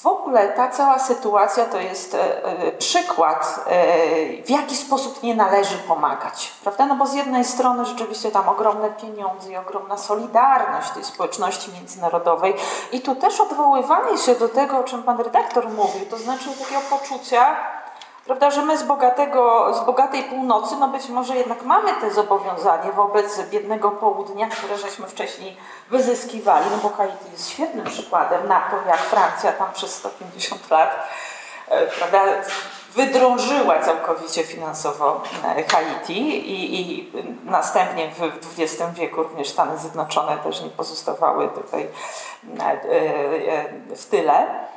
[0.01, 5.35] w ogóle ta cała sytuacja to jest e, e, przykład, e, w jaki sposób nie
[5.35, 6.53] należy pomagać.
[6.63, 6.85] Prawda?
[6.85, 12.53] No bo z jednej strony rzeczywiście tam ogromne pieniądze i ogromna solidarność tej społeczności międzynarodowej
[12.91, 16.81] i tu też odwoływanie się do tego, o czym pan redaktor mówił, to znaczy takiego
[16.89, 17.55] poczucia,
[18.27, 22.91] Prawda, że my z, bogatego, z bogatej północy, no być może jednak mamy te zobowiązanie
[22.91, 25.57] wobec biednego południa, które żeśmy wcześniej
[25.89, 31.07] wyzyskiwali, no bo Haiti jest świetnym przykładem na to, jak Francja tam przez 150 lat
[31.67, 32.21] e, prawda,
[32.93, 37.11] wydrążyła całkowicie finansowo e, Haiti i, i
[37.43, 38.21] następnie w
[38.59, 41.87] XX wieku również Stany Zjednoczone też nie pozostawały tutaj
[42.59, 44.67] e, w tyle.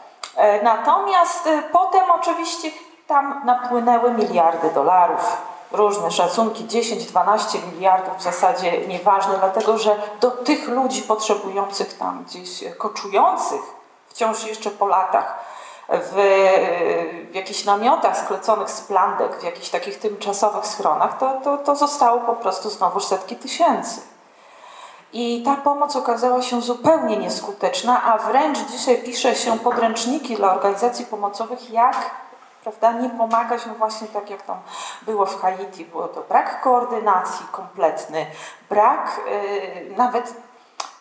[0.62, 2.70] Natomiast potem oczywiście
[3.10, 5.36] tam napłynęły miliardy dolarów,
[5.72, 12.64] różne szacunki, 10-12 miliardów w zasadzie nieważne, dlatego że do tych ludzi potrzebujących tam gdzieś,
[12.78, 13.60] koczujących
[14.08, 15.38] wciąż jeszcze po latach,
[15.88, 16.12] w,
[17.30, 22.20] w jakichś namiotach skleconych z plandek, w jakichś takich tymczasowych schronach, to, to, to zostało
[22.20, 24.00] po prostu znowu setki tysięcy.
[25.12, 31.06] I ta pomoc okazała się zupełnie nieskuteczna, a wręcz dzisiaj pisze się podręczniki dla organizacji
[31.06, 31.96] pomocowych, jak
[32.62, 34.58] prawda, nie pomagać, no właśnie tak jak tam
[35.02, 38.26] było w Haiti, było to brak koordynacji kompletny,
[38.68, 40.34] brak yy, nawet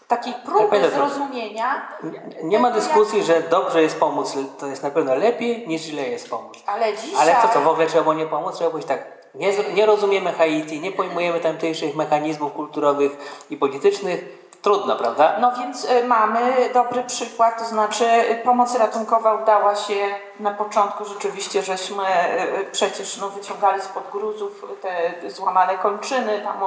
[0.07, 1.87] takiej próby tak, zrozumienia.
[2.03, 3.27] Nie, nie ma dyskusji, jak...
[3.27, 6.63] że dobrze jest pomóc, to jest na pewno lepiej niż źle jest pomóc.
[6.65, 7.21] Ale dzisiaj...
[7.21, 8.55] Ale co, co w ogóle trzeba było nie pomóc?
[8.55, 9.03] Trzeba być tak,
[9.35, 15.35] nie, nie rozumiemy Haiti, nie pojmujemy tamtejszych mechanizmów kulturowych i politycznych, Trudno, prawda?
[15.39, 19.95] No więc y, mamy dobry przykład, to znaczy y, pomoc ratunkowa udała się
[20.39, 26.57] na początku rzeczywiście, żeśmy y, przecież no, wyciągali spod gruzów te złamane kończyny, tam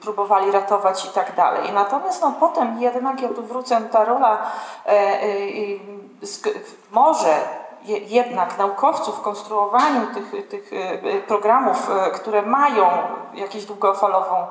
[0.00, 1.72] próbowali ratować i tak dalej.
[1.72, 4.50] Natomiast no, potem jednak, ja tu wrócę, ta rola
[6.90, 7.34] może
[7.98, 12.86] jednak naukowców w konstruowaniu tych, tych e, programów, e, które mają
[13.34, 14.46] jakiś długofalową,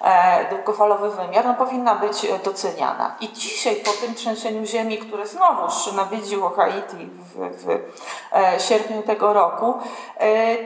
[0.00, 3.14] e, długofalowy wymiar, no powinna być doceniana.
[3.20, 7.52] I dzisiaj po tym trzęsieniu ziemi, które znowuż nawiedziło Haiti w,
[8.58, 9.74] w sierpniu tego roku,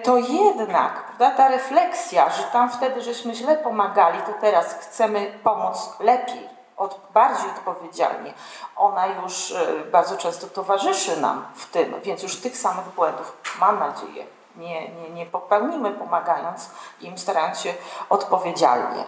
[0.04, 5.96] to jednak prawda, ta refleksja, że tam wtedy żeśmy źle pomagali, to teraz chcemy pomóc
[6.00, 8.34] lepiej od, bardziej odpowiedzialnie.
[8.76, 13.78] Ona już e, bardzo często towarzyszy nam w tym, więc już tych samych błędów, mam
[13.78, 17.74] nadzieję, nie, nie, nie popełnimy, pomagając im, starając się
[18.10, 19.04] odpowiedzialnie.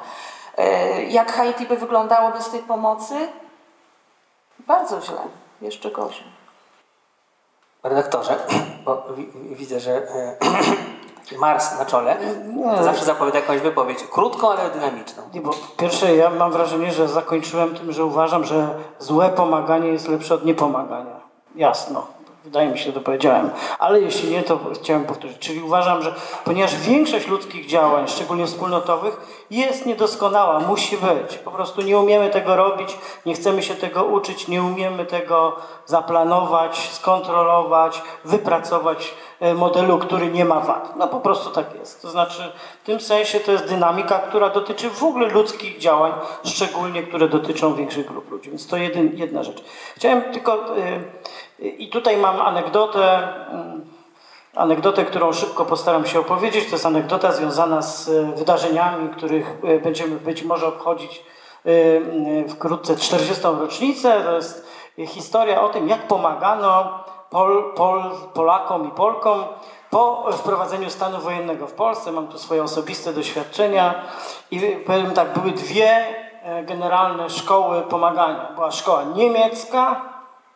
[0.57, 3.29] E, jak Haiti by wyglądało bez tej pomocy?
[4.59, 5.21] Bardzo źle,
[5.61, 6.33] jeszcze gorzej.
[7.83, 8.39] Redaktorze,
[8.85, 9.05] bo
[9.51, 10.37] widzę, że e,
[11.33, 12.17] Mars na czole,
[12.77, 13.99] to zawsze zapowiada jakąś wypowiedź.
[14.05, 15.23] Krótką, ale dynamiczną.
[15.35, 20.09] Nie, bo pierwsze, ja mam wrażenie, że zakończyłem tym, że uważam, że złe pomaganie jest
[20.09, 21.21] lepsze od niepomagania.
[21.55, 22.07] Jasno.
[22.45, 23.51] Wydaje mi się, że to powiedziałem.
[23.79, 25.39] Ale jeśli nie, to chciałem powtórzyć.
[25.39, 31.39] Czyli uważam, że ponieważ większość ludzkich działań, szczególnie wspólnotowych, jest niedoskonała, musi być.
[31.39, 36.91] Po prostu nie umiemy tego robić, nie chcemy się tego uczyć, nie umiemy tego zaplanować,
[36.93, 40.97] skontrolować, wypracować e, modelu, który nie ma wad.
[40.97, 42.03] No po prostu tak jest.
[42.03, 46.13] To znaczy w tym sensie to jest dynamika, która dotyczy w ogóle ludzkich działań,
[46.45, 48.51] szczególnie które dotyczą większych grup ludzi.
[48.51, 48.77] Więc to
[49.15, 49.65] jedna rzecz.
[49.97, 50.57] Chciałem tylko...
[50.77, 51.03] Yy,
[51.59, 53.19] i tutaj mam anegdotę,
[53.51, 53.85] mm,
[54.55, 56.65] anegdotę, którą szybko postaram się opowiedzieć.
[56.65, 61.25] To jest anegdota związana z e, wydarzeniami, których e, będziemy być może obchodzić
[61.67, 63.45] e, wkrótce 40.
[63.45, 64.21] rocznicę.
[64.25, 64.69] To jest
[65.07, 68.03] historia o tym, jak pomagano Pol, Pol,
[68.35, 69.45] Polakom i Polkom
[69.91, 72.13] po wprowadzeniu stanu wojennego w Polsce.
[72.13, 73.95] Mam tu swoje osobiste doświadczenia
[74.51, 76.05] i powiem tak, były dwie
[76.67, 78.53] generalne szkoły pomagania.
[78.55, 80.01] Była szkoła niemiecka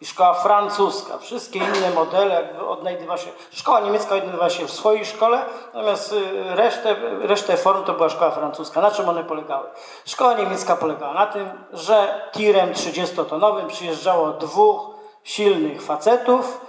[0.03, 1.19] i szkoła francuska.
[1.19, 6.57] Wszystkie inne modele jakby odnajdywa się, szkoła niemiecka odnajdywa się w swojej szkole, natomiast y,
[6.57, 8.81] resztę, resztę form to była szkoła francuska.
[8.81, 9.67] Na czym one polegały?
[10.05, 14.91] Szkoła niemiecka polegała na tym, że tirem 30-tonowym przyjeżdżało dwóch
[15.25, 16.61] silnych facetów,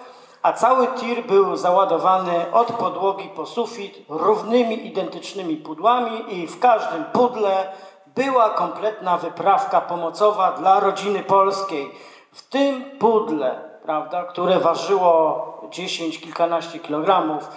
[0.42, 7.04] a cały tir był załadowany od podłogi po sufit równymi, identycznymi pudłami i w każdym
[7.04, 7.72] pudle
[8.16, 11.92] była kompletna wyprawka pomocowa dla rodziny polskiej.
[12.34, 17.48] W tym pudle, prawda, które ważyło 10, kilkanaście kilogramów,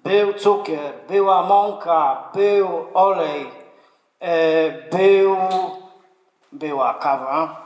[0.00, 3.50] był cukier, była mąka, był olej,
[4.20, 5.36] e, był,
[6.52, 7.64] była kawa,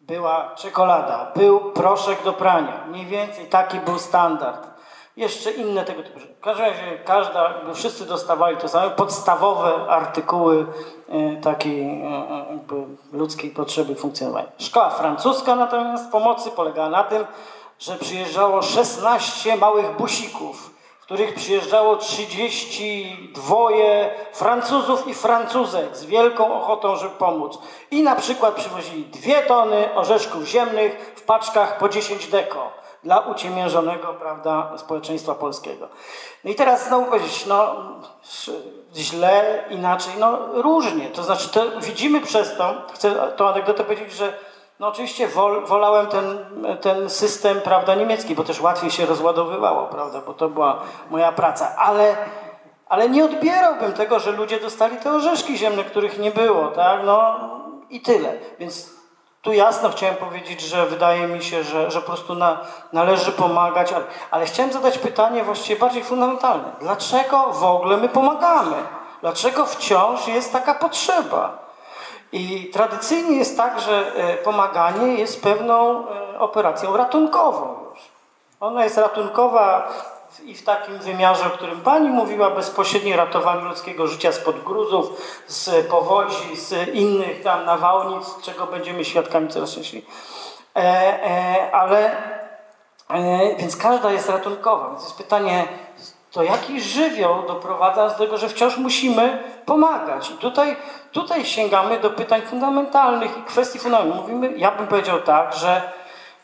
[0.00, 2.84] była czekolada, był proszek do prania.
[2.88, 4.77] Mniej więcej taki był standard.
[5.18, 6.34] Jeszcze inne tego typu rzeczy.
[6.34, 10.66] W każdym razie każda, wszyscy dostawali to same podstawowe artykuły
[11.08, 14.48] e, takiej e, e, ludzkiej potrzeby funkcjonowania.
[14.58, 17.24] Szkoła francuska natomiast pomocy polegała na tym,
[17.78, 23.68] że przyjeżdżało 16 małych busików, w których przyjeżdżało 32
[24.32, 27.58] Francuzów i Francuzek z wielką ochotą, żeby pomóc.
[27.90, 32.78] I na przykład przywozili dwie tony orzeszków ziemnych w paczkach po 10 deko
[33.08, 35.88] dla uciemiężonego prawda, społeczeństwa polskiego.
[36.44, 37.74] No i teraz znowu powiedzieć, no
[38.96, 41.08] źle, inaczej, no różnie.
[41.08, 44.32] To znaczy, to widzimy przez to, chcę tą anegdotę powiedzieć, że
[44.80, 46.38] no oczywiście wol, wolałem ten,
[46.80, 51.76] ten system prawda, niemiecki, bo też łatwiej się rozładowywało, prawda, bo to była moja praca,
[51.76, 52.16] ale,
[52.88, 57.36] ale nie odbierałbym tego, że ludzie dostali te orzeszki ziemne, których nie było, tak, no
[57.90, 58.32] i tyle.
[58.58, 58.97] Więc
[59.48, 62.60] tu jasno chciałem powiedzieć, że wydaje mi się, że, że po prostu na,
[62.92, 66.64] należy pomagać, ale, ale chciałem zadać pytanie właściwie bardziej fundamentalne.
[66.80, 68.76] Dlaczego w ogóle my pomagamy?
[69.20, 71.58] Dlaczego wciąż jest taka potrzeba?
[72.32, 77.76] I tradycyjnie jest tak, że e, pomaganie jest pewną e, operacją ratunkową.
[78.60, 79.88] Ona jest ratunkowa
[80.44, 85.06] i w takim wymiarze, o którym Pani mówiła, bezpośrednie ratowanie ludzkiego życia spod gruzów,
[85.46, 90.06] z powodzi, z innych tam nawałnic, czego będziemy świadkami coraz częściej.
[90.76, 92.16] E, e, ale,
[93.10, 94.88] e, więc każda jest ratunkowa.
[94.88, 95.68] Więc jest pytanie,
[96.32, 100.30] to jaki żywioł doprowadza do tego, że wciąż musimy pomagać.
[100.30, 100.76] I tutaj,
[101.12, 104.26] tutaj sięgamy do pytań fundamentalnych i kwestii fundamentalnych.
[104.26, 105.92] Mówimy, ja bym powiedział tak, że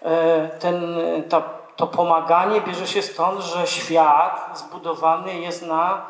[0.03, 0.97] e, ten,
[1.29, 6.03] ta to pomaganie bierze się stąd, że świat zbudowany jest na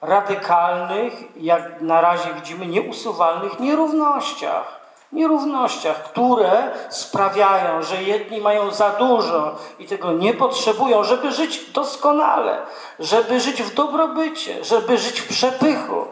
[0.00, 4.78] radykalnych, jak na razie widzimy, nieusuwalnych nierównościach.
[5.12, 12.62] Nierównościach, które sprawiają, że jedni mają za dużo i tego nie potrzebują, żeby żyć doskonale,
[12.98, 16.06] żeby żyć w dobrobycie, żeby żyć w przepychu,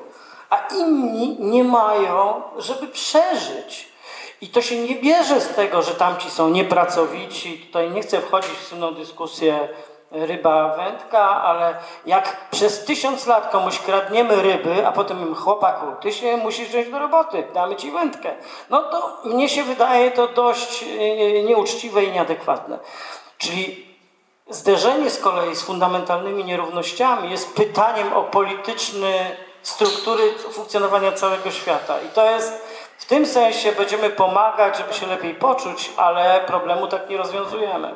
[0.50, 3.95] a inni nie mają, żeby przeżyć.
[4.40, 7.58] I to się nie bierze z tego, że tamci są niepracowici.
[7.58, 9.68] Tutaj nie chcę wchodzić w słynną dyskusję
[10.10, 11.74] ryba, wędka, ale
[12.06, 16.98] jak przez tysiąc lat komuś kradniemy ryby, a potem chłopaku, ty się musisz wziąć do
[16.98, 18.34] roboty, damy ci wędkę.
[18.70, 22.78] No to mnie się wydaje to dość e, nieuczciwe i nieadekwatne.
[23.38, 23.86] Czyli
[24.50, 32.00] zderzenie z kolei z fundamentalnymi nierównościami jest pytaniem o polityczne struktury funkcjonowania całego świata.
[32.00, 32.66] I to jest
[32.98, 37.94] w tym sensie będziemy pomagać, żeby się lepiej poczuć, ale problemu tak nie rozwiązujemy.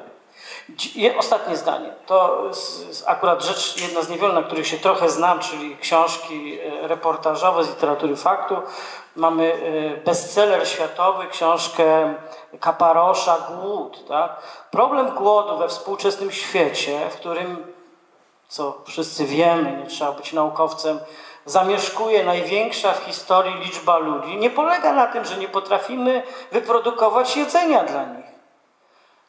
[1.18, 1.94] Ostatnie zdanie.
[2.06, 2.42] To
[3.06, 7.68] akurat rzecz jedna z niewielu, na których się trochę znam, czyli książki e, reportażowe z
[7.68, 8.56] literatury faktu.
[9.16, 12.14] Mamy e, bestseller światowy, książkę
[12.60, 14.08] Kaparosza Głód.
[14.08, 14.36] Tak?
[14.70, 17.72] Problem głodu we współczesnym świecie, w którym,
[18.48, 21.00] co wszyscy wiemy, nie trzeba być naukowcem,
[21.44, 26.22] zamieszkuje największa w historii liczba ludzi, nie polega na tym, że nie potrafimy
[26.52, 28.30] wyprodukować jedzenia dla nich.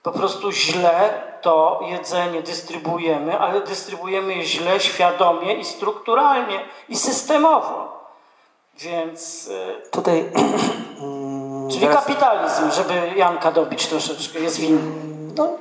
[0.04, 8.02] Po prostu źle to jedzenie dystrybuujemy, ale dystrybuujemy je źle, świadomie i strukturalnie i systemowo.
[8.80, 10.32] Więc e, tutaj.
[11.71, 14.82] Czyli kapitalizm, żeby Janka dobić troszeczkę, jest winny.
[15.38, 15.58] No,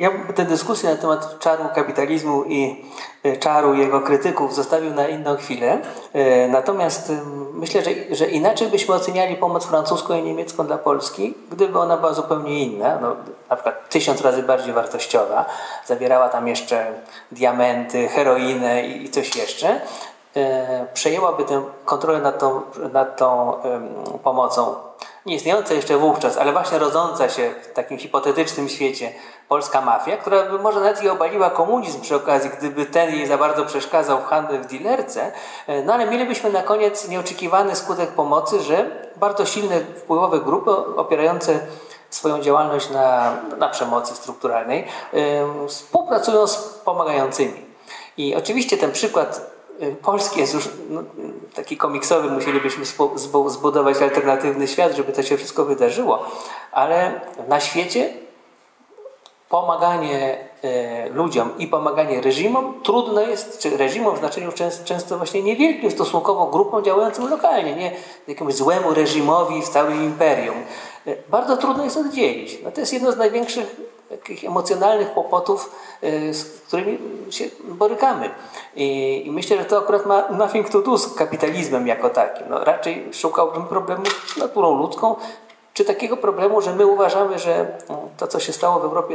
[0.00, 2.84] ja tę dyskusję na temat czaru kapitalizmu i
[3.24, 5.78] e, czaru jego krytyków zostawił na inną chwilę.
[6.12, 7.20] E, natomiast e,
[7.52, 12.12] myślę, że, że inaczej byśmy oceniali pomoc francuską i niemiecką dla Polski, gdyby ona była
[12.12, 13.16] zupełnie inna, no,
[13.50, 15.44] na przykład tysiąc razy bardziej wartościowa,
[15.86, 16.86] zawierała tam jeszcze
[17.32, 19.80] diamenty, heroinę i coś jeszcze,
[20.94, 22.60] przejęłaby tę kontrolę nad tą,
[22.92, 23.52] nad tą
[24.24, 24.74] pomocą
[25.26, 29.12] nieistniejąca jeszcze wówczas, ale właśnie rodząca się w takim hipotetycznym świecie
[29.50, 33.38] polska mafia, która by może nawet i obaliła komunizm przy okazji, gdyby ten jej za
[33.38, 35.32] bardzo przeszkadzał w handlu w dilerce,
[35.66, 41.60] e, no ale mielibyśmy na koniec nieoczekiwany skutek pomocy, że bardzo silne, wpływowe grupy opierające
[42.10, 47.64] swoją działalność na, na przemocy strukturalnej yy, współpracują z pomagającymi.
[48.16, 51.02] I oczywiście ten przykład e, Polski jest już no,
[51.54, 52.84] taki komiksowy, musielibyśmy
[53.46, 56.26] zbudować alternatywny świat, żeby to się wszystko wydarzyło,
[56.72, 58.29] ale na świecie
[59.50, 65.42] pomaganie e, ludziom i pomaganie reżimom trudno jest, czy reżimom w znaczeniu często, często właśnie
[65.42, 67.92] niewielkim stosunkowo grupom działającym lokalnie, nie
[68.28, 70.56] jakiemuś złemu reżimowi w całym imperium.
[71.06, 72.58] E, bardzo trudno jest oddzielić.
[72.64, 73.76] No to jest jedno z największych
[74.08, 75.70] takich emocjonalnych kłopotów,
[76.02, 76.98] e, z którymi
[77.30, 78.30] się borykamy.
[78.76, 82.46] I, I, myślę, że to akurat ma nothing to do z kapitalizmem jako takim.
[82.50, 85.16] No, raczej szukałbym problemu z naturą ludzką,
[85.80, 87.78] czy takiego problemu, że my uważamy, że
[88.16, 89.14] to, co się stało w Europie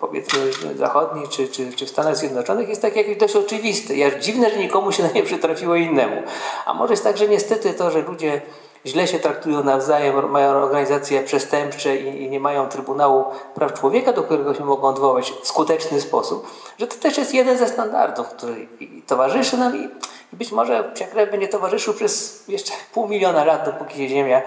[0.00, 0.40] powiedzmy
[0.76, 3.94] zachodniej czy, czy, czy w Stanach Zjednoczonych jest tak jakoś dość oczywiste.
[3.94, 6.22] Ja, dziwne, że nikomu się na nie przytrafiło innemu.
[6.66, 8.40] A może jest tak, że niestety to, że ludzie
[8.86, 13.24] źle się traktują nawzajem, mają organizacje przestępcze i, i, nie mają Trybunału
[13.54, 16.46] Praw Człowieka, do którego się mogą odwołać w skuteczny sposób,
[16.78, 18.68] że to też jest jeden ze standardów, który
[19.06, 19.88] towarzyszy nam i
[20.32, 24.42] być może psiakrew będzie towarzyszył przez jeszcze pół miliona lat, dopóki się Ziemia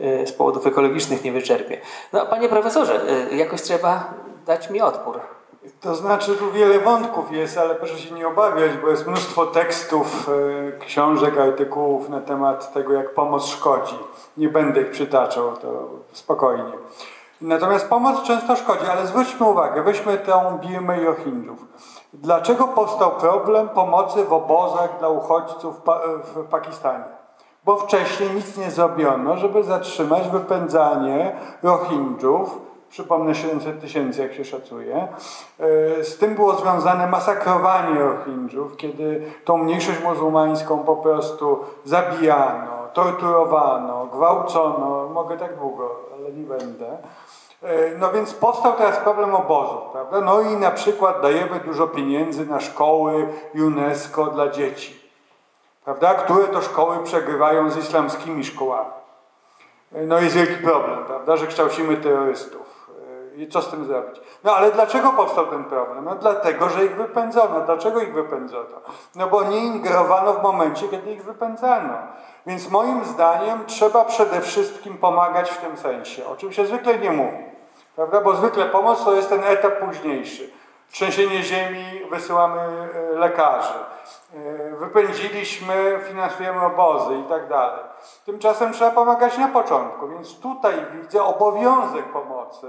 [0.00, 1.80] y, z powodów ekologicznych nie wyczerpie.
[2.12, 3.00] No, panie profesorze,
[3.32, 4.14] y, jakoś trzeba
[4.46, 5.20] dać mi odpór.
[5.80, 10.28] To znaczy, tu wiele wątków jest, ale proszę się nie obawiać, bo jest mnóstwo tekstów,
[10.28, 13.98] e, książek, artykułów na temat tego, jak pomoc szkodzi.
[14.36, 16.72] Nie będę ich przytaczał, to spokojnie.
[17.40, 21.58] Natomiast pomoc często szkodzi, ale zwróćmy uwagę, weźmy tę Birmę i Rohingjów.
[22.12, 25.80] Dlaczego powstał problem pomocy w obozach dla uchodźców
[26.24, 27.04] w Pakistanie?
[27.64, 35.08] Bo wcześniej nic nie zrobiono, żeby zatrzymać wypędzanie Rohingjów przypomnę 700 tysięcy, jak się szacuje.
[35.60, 44.06] E, z tym było związane masakrowanie Rohingjów, kiedy tą mniejszość muzułmańską po prostu zabijano, torturowano,
[44.06, 46.98] gwałcono, mogę tak długo, ale nie będę.
[47.62, 50.20] E, no więc powstał teraz problem obozów, prawda?
[50.20, 55.10] No i na przykład dajemy dużo pieniędzy na szkoły UNESCO dla dzieci,
[55.84, 56.14] prawda?
[56.14, 58.90] Które to szkoły przegrywają z islamskimi szkołami.
[59.94, 62.80] E, no jest wielki problem, prawda, że kształcimy terrorystów.
[63.36, 64.20] I co z tym zrobić?
[64.44, 66.04] No ale dlaczego powstał ten problem?
[66.04, 67.60] No dlatego, że ich wypędzono.
[67.60, 68.80] Dlaczego ich wypędzono?
[69.16, 71.94] No bo nie ingerowano w momencie, kiedy ich wypędzano.
[72.46, 77.10] Więc moim zdaniem trzeba przede wszystkim pomagać w tym sensie, o czym się zwykle nie
[77.10, 77.49] mówi.
[77.96, 78.20] Prawda?
[78.20, 80.50] Bo zwykle pomoc to jest ten etap późniejszy.
[80.90, 83.74] Trzęsienie ziemi, wysyłamy e, lekarzy.
[84.34, 87.84] E, wypędziliśmy, finansujemy obozy i tak dalej.
[88.26, 92.66] Tymczasem trzeba pomagać na początku, więc tutaj widzę obowiązek pomocy.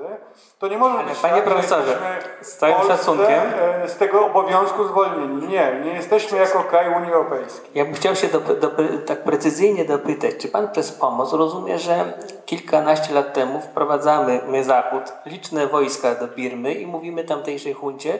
[0.60, 1.98] To nie może Ale być panie tak, profesorze,
[2.42, 3.42] z całym Polsce szacunkiem.
[3.84, 5.48] e, z tego obowiązku zwolnieni.
[5.48, 7.72] Nie, nie jesteśmy jako kraj Unii Europejskiej.
[7.76, 8.28] Ja bym chciał się
[9.06, 12.14] tak precyzyjnie dopytać, czy pan przez pomoc rozumie, że
[12.46, 18.20] kilkanaście lat temu wprowadzamy my Zachód liczne wojska do Birmy i mówimy tamtejszej huncie,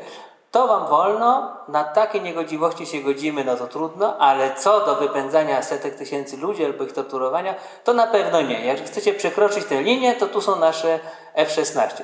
[0.52, 5.62] to wam wolno, na takie niegodziwości się godzimy, no to trudno, ale co do wypędzania
[5.62, 8.66] setek tysięcy ludzi albo ich torturowania, to na pewno nie.
[8.66, 11.00] Jak chcecie przekroczyć tę linię, to tu są nasze
[11.34, 12.04] F-16.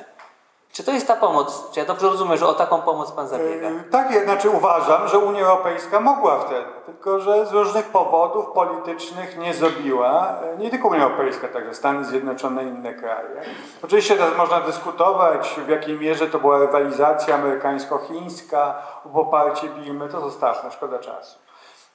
[0.72, 1.70] Czy to jest ta pomoc?
[1.72, 3.68] Czy ja dobrze rozumiem, że o taką pomoc Pan zabiega?
[3.68, 9.38] Yy, tak, znaczy uważam, że Unia Europejska mogła wtedy, tylko że z różnych powodów politycznych
[9.38, 10.36] nie zrobiła.
[10.50, 13.42] Yy, nie tylko Unia Europejska, także Stany Zjednoczone i inne kraje.
[13.84, 18.74] Oczywiście teraz można dyskutować, w jakiej mierze to była rywalizacja amerykańsko-chińska,
[19.12, 21.38] poparcie Birmy, to zostawmy, szkoda czasu.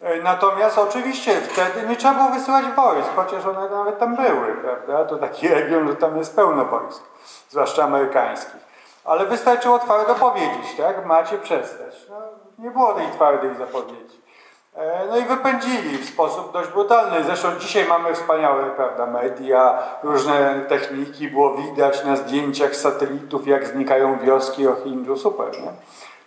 [0.01, 5.05] Yy, natomiast oczywiście wtedy nie trzeba było wysyłać wojsk, chociaż one nawet tam były, prawda?
[5.05, 7.03] To taki region, że tam jest pełno wojsk,
[7.49, 8.62] zwłaszcza amerykańskich.
[9.05, 11.05] Ale wystarczyło twardo powiedzieć, tak?
[11.05, 11.95] Macie przestać.
[12.09, 12.15] No,
[12.57, 14.23] nie było tej twardej zapowiedzi.
[14.75, 17.23] E, no i wypędzili w sposób dość brutalny.
[17.23, 21.27] Zresztą dzisiaj mamy wspaniałe prawda, media, różne techniki.
[21.27, 25.15] Było widać na zdjęciach satelitów, jak znikają wioski Rohingya.
[25.15, 25.71] Super, nie?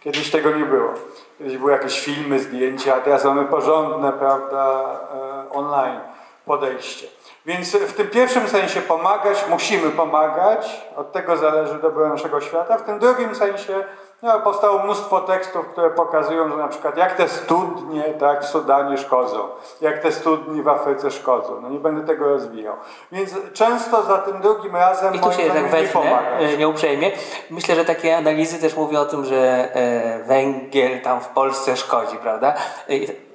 [0.01, 0.91] Kiedyś tego nie było.
[1.39, 6.01] Kiedyś były jakieś filmy, zdjęcia, a teraz mamy porządne, prawda, e, online
[6.47, 7.07] podejście.
[7.47, 12.79] Więc w tym pierwszym sensie pomagać, musimy pomagać, od tego zależy dobro naszego świata.
[12.79, 13.85] W tym drugim sensie
[14.23, 18.99] no, powstało mnóstwo tekstów, które pokazują, że na przykład jak te studnie tak, w Sudanie
[18.99, 19.49] szkodzą,
[19.81, 21.61] jak te studnie w Afryce szkodzą.
[21.61, 22.75] No nie będę tego rozwijał.
[23.13, 27.13] Więc często za tym drugim razem I tu się tak wezmę, e, nieuprzejmie.
[27.51, 32.17] Myślę, że takie analizy też mówią o tym, że e, węgiel tam w Polsce szkodzi,
[32.17, 32.55] prawda?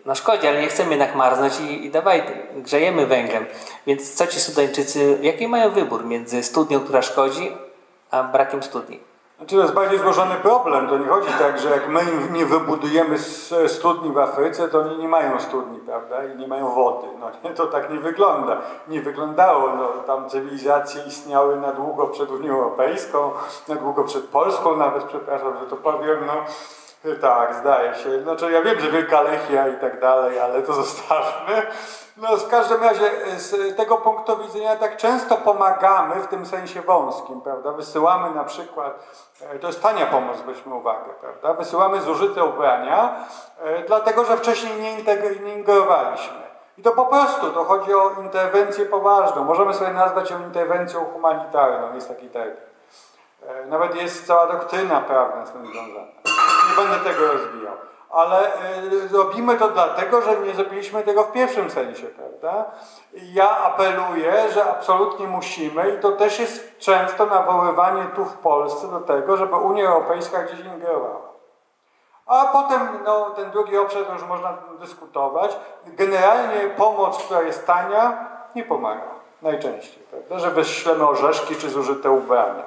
[0.05, 2.23] No szkodzi, ale nie chcemy jednak marznąć i, i dawaj,
[2.55, 3.45] grzejemy węglem.
[3.87, 7.57] Więc co ci Sudańczycy, jaki mają wybór między studnią, która szkodzi,
[8.11, 8.99] a brakiem studni?
[9.41, 10.87] Znaczy to jest bardziej złożony problem.
[10.87, 13.17] To nie chodzi tak, że jak my nie wybudujemy
[13.67, 16.25] studni w Afryce, to oni nie mają studni, prawda?
[16.25, 17.07] I nie mają wody.
[17.19, 18.57] No nie, to tak nie wygląda.
[18.87, 19.75] Nie wyglądało.
[19.75, 23.31] No, tam cywilizacje istniały na długo przed Unią Europejską,
[23.67, 26.33] na długo przed Polską nawet, przepraszam, że to powiem, no
[27.21, 28.21] Tak, zdaje się.
[28.21, 31.61] Znaczy ja wiem, że Wielka Lechia i tak dalej, ale to zostawmy.
[32.17, 37.41] No w każdym razie z tego punktu widzenia tak często pomagamy w tym sensie wąskim,
[37.41, 37.71] prawda?
[37.71, 39.05] Wysyłamy na przykład,
[39.41, 41.53] e, to jest tania pomoc, weźmy uwagę, prawda?
[41.53, 43.15] Wysyłamy zużyte ubrania,
[43.61, 46.41] e, dlatego że wcześniej nie integrowaliśmy.
[46.77, 49.43] I to po prostu, to chodzi o interwencję poważną.
[49.43, 52.70] Możemy sobie nazwać ją interwencją humanitarną, jest taki termin.
[53.47, 56.07] E, nawet jest cała doktryna prawna z tym związana.
[56.69, 57.75] Nie będę tego rozwijał.
[58.09, 62.65] Ale y, robimy to dlatego, że nie zrobiliśmy tego w pierwszym sensie, prawda?
[63.13, 68.99] Ja apeluję, że absolutnie musimy i to też jest często nawoływanie tu w Polsce do
[68.99, 71.31] tego, żeby Unia Europejska gdzieś ingerowała.
[72.25, 75.57] A potem no, ten drugi obszar to już można dyskutować.
[75.85, 79.11] Generalnie pomoc, która jest tania, nie pomaga.
[79.41, 80.39] Najczęściej, prawda?
[80.39, 82.63] Że wyślemy orzeszki czy zużyte ubrania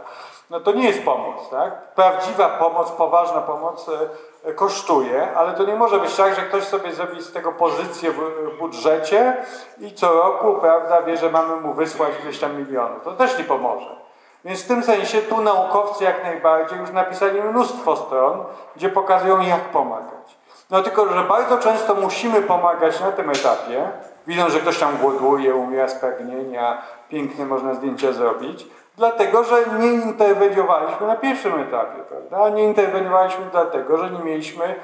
[0.51, 1.49] no to nie jest pomoc.
[1.51, 1.95] Tak?
[1.95, 6.65] Prawdziwa pomoc, poważna pomoc e, e, kosztuje, ale to nie może być tak, że ktoś
[6.65, 9.37] sobie zrobi z tego pozycję w budżecie
[9.81, 13.05] i co roku prawda, wie, że mamy mu wysłać ileś tam milionów.
[13.05, 13.97] To też nie pomoże.
[14.45, 18.45] Więc w tym sensie tu naukowcy jak najbardziej już napisali mnóstwo stron,
[18.77, 20.37] gdzie pokazują jak pomagać.
[20.71, 23.89] No tylko, że bardzo często musimy pomagać na tym etapie.
[24.27, 28.67] Widzą, że ktoś tam głoduje, umiera z pragnienia, pięknie można zdjęcia zrobić.
[28.97, 32.49] Dlatego, że nie interweniowaliśmy na pierwszym etapie, prawda?
[32.49, 34.75] Nie interweniowaliśmy dlatego, że nie mieliśmy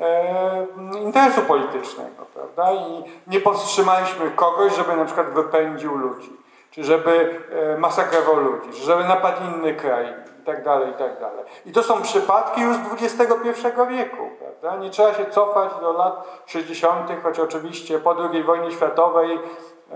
[0.00, 0.66] e,
[1.02, 2.72] interesu politycznego, prawda?
[2.72, 6.36] I nie powstrzymaliśmy kogoś, żeby na przykład wypędził ludzi,
[6.70, 7.40] czy żeby
[7.74, 11.44] e, masakrował ludzi, czy żeby napadł inny kraj i tak dalej, i tak dalej.
[11.66, 14.82] I to są przypadki już XXI wieku, prawda?
[14.82, 19.38] Nie trzeba się cofać do lat 60., choć oczywiście po II wojnie światowej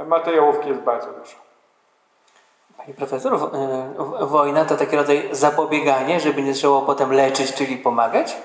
[0.07, 1.44] materiałówki jest bardzo dużo.
[2.85, 8.37] Pani profesor, e, wojna to taki rodzaj zapobiegania, żeby nie trzeba potem leczyć, czyli pomagać?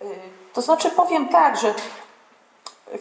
[0.00, 0.04] E,
[0.52, 1.74] to znaczy powiem tak, że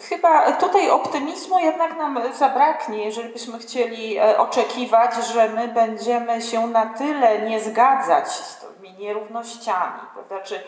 [0.09, 6.67] chyba tutaj optymizmu jednak nam zabraknie, jeżeli byśmy chcieli e, oczekiwać, że my będziemy się
[6.67, 10.39] na tyle nie zgadzać z tymi nierównościami, prawda?
[10.39, 10.63] Czy,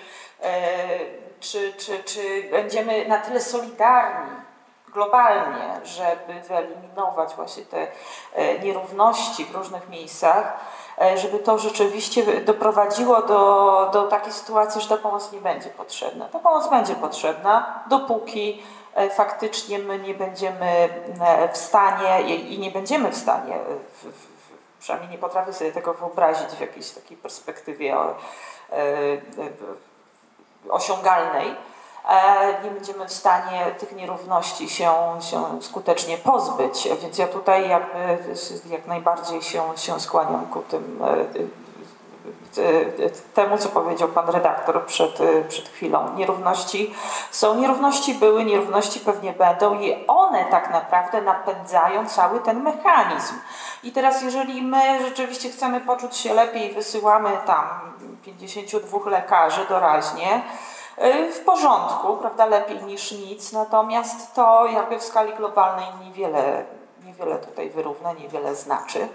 [1.39, 4.42] czy, czy, czy będziemy na tyle solidarni
[4.93, 7.87] globalnie, żeby wyeliminować właśnie te
[8.33, 10.59] e, nierówności w różnych miejscach,
[11.01, 16.25] e, żeby to rzeczywiście doprowadziło do, do takiej sytuacji, że ta pomoc nie będzie potrzebna.
[16.25, 18.63] Ta pomoc będzie potrzebna, dopóki
[18.95, 20.89] e, faktycznie my nie będziemy
[21.53, 23.59] w stanie i nie będziemy w stanie,
[24.79, 27.95] przynajmniej nie potrafię sobie tego wyobrazić w jakiejś takiej perspektywie
[30.69, 31.55] osiągalnej,
[32.63, 36.87] nie będziemy w stanie tych nierówności się, się skutecznie pozbyć.
[37.01, 38.17] Więc ja tutaj jakby
[38.69, 41.11] jak najbardziej się, się skłaniam ku tym e,
[43.05, 46.13] e, temu, co powiedział pan redaktor przed, przed chwilą.
[46.15, 46.93] Nierówności
[47.31, 53.33] są, nierówności były, nierówności pewnie będą i one tak naprawdę napędzają cały ten mechanizm.
[53.83, 57.65] I teraz jeżeli my rzeczywiście chcemy poczuć się lepiej, wysyłamy tam
[58.23, 60.41] 52 lekarzy doraźnie,
[61.33, 66.65] w porządku, prawda, lepiej niż nic, natomiast to jakby w skali globalnej niewiele,
[67.05, 69.07] niewiele tutaj wyrówna, niewiele znaczy.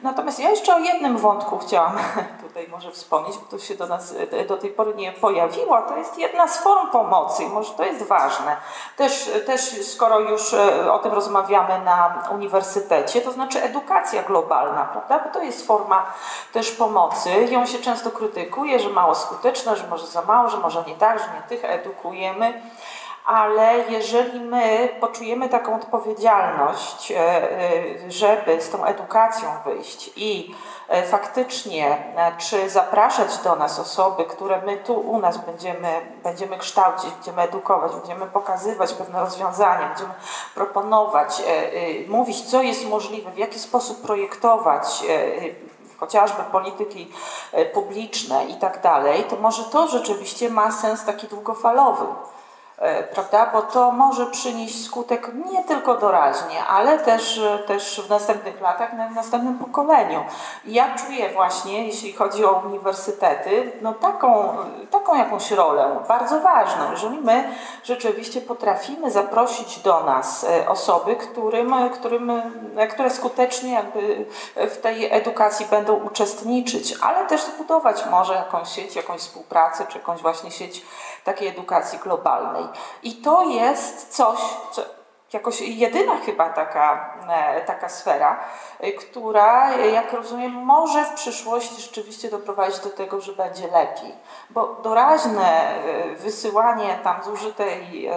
[0.00, 1.96] Natomiast ja jeszcze o jednym wątku chciałam
[2.46, 4.14] tutaj może wspomnieć, bo to się do nas
[4.48, 5.82] do tej pory nie pojawiło.
[5.82, 8.56] To jest jedna z form pomocy i może to jest ważne.
[8.96, 15.18] Też, też skoro już e, o tym rozmawiamy na uniwersytecie, to znaczy edukacja globalna, prawda?
[15.18, 16.06] Bo to jest forma
[16.52, 17.30] też pomocy.
[17.50, 21.18] Ją się często krytykuje, że mało skuteczna, że może za mało, że może nie tak,
[21.18, 22.62] że nie tych edukujemy
[23.28, 30.54] ale jeżeli my poczujemy taką odpowiedzialność, e, e, żeby z tą edukacją wyjść i
[30.88, 35.88] e, faktycznie czy zapraszać do nas osoby, które my tu u nas będziemy,
[36.22, 40.14] będziemy kształcić, będziemy edukować, będziemy pokazywać pewne rozwiązania, będziemy
[40.54, 41.42] proponować,
[42.08, 45.04] mówić, co jest możliwe, w jaki sposób projektować
[46.00, 47.12] chociażby polityki
[47.74, 52.06] publiczne i tak dalej, to może to rzeczywiście ma sens taki długofalowy.
[52.78, 53.50] E, prawda?
[53.52, 59.14] Bo to może przynieść skutek nie tylko doraźnie, ale też, też w następnych latach, w
[59.14, 60.24] następnym pokoleniu.
[60.64, 64.56] Ja czuję właśnie, jeśli chodzi o uniwersytety, no taką,
[64.90, 66.90] taką jakąś rolę, bardzo ważną.
[66.90, 67.48] Jeżeli my
[67.84, 72.42] rzeczywiście potrafimy zaprosić do nas e, osoby, którym, którym,
[72.90, 74.26] które skutecznie jakby
[74.56, 80.22] w tej edukacji będą uczestniczyć, ale też zbudować może jakąś sieć, jakąś współpracę, czy jakąś
[80.22, 80.84] właśnie sieć
[81.28, 82.64] takiej edukacji globalnej.
[83.02, 84.38] I to jest coś,
[84.72, 84.82] co
[85.32, 88.40] jakoś jedyna chyba taka, e, taka sfera,
[88.80, 94.12] e, która, jak rozumiem, może w przyszłości rzeczywiście doprowadzić do tego, że będzie lepiej.
[94.50, 98.10] Bo doraźne e, wysyłanie tam zużytej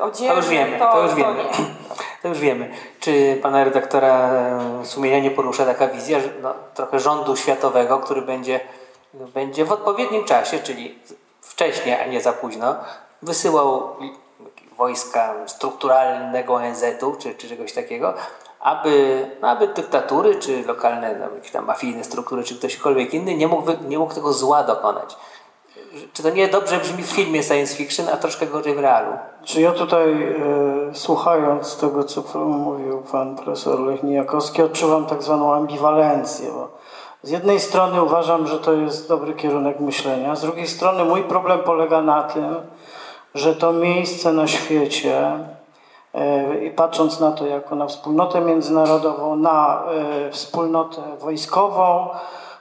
[0.00, 1.44] odzieży, to już wiemy, to, to już wiemy.
[1.44, 1.64] To,
[2.22, 2.70] to, już wiemy.
[3.00, 4.30] Czy pana redaktora
[4.82, 8.60] sumienia nie porusza taka wizja, że no, trochę rządu światowego, który będzie,
[9.14, 10.98] będzie w odpowiednim czasie, czyli
[11.50, 12.76] wcześniej, a nie za późno,
[13.22, 13.96] wysyłał
[14.76, 18.14] wojska strukturalnego ONZ-u czy, czy czegoś takiego,
[18.60, 23.48] aby, no, aby dyktatury czy lokalne no, jakieś tam mafijne struktury czy ktośkolwiek inny nie
[23.48, 25.16] mógł, nie mógł tego zła dokonać.
[26.12, 29.12] Czy to nie dobrze brzmi w filmie science fiction, a troszkę gorzej w realu?
[29.44, 35.54] Czy ja tutaj e, słuchając tego, co mówił pan profesor Lech Nijakowski, odczuwam tak zwaną
[35.54, 36.50] ambiwalencję.
[36.50, 36.79] Bo
[37.22, 41.58] z jednej strony uważam, że to jest dobry kierunek myślenia, z drugiej strony mój problem
[41.58, 42.54] polega na tym,
[43.34, 45.38] że to miejsce na świecie,
[46.14, 49.82] e, i patrząc na to jako na wspólnotę międzynarodową, na
[50.26, 52.08] e, wspólnotę wojskową,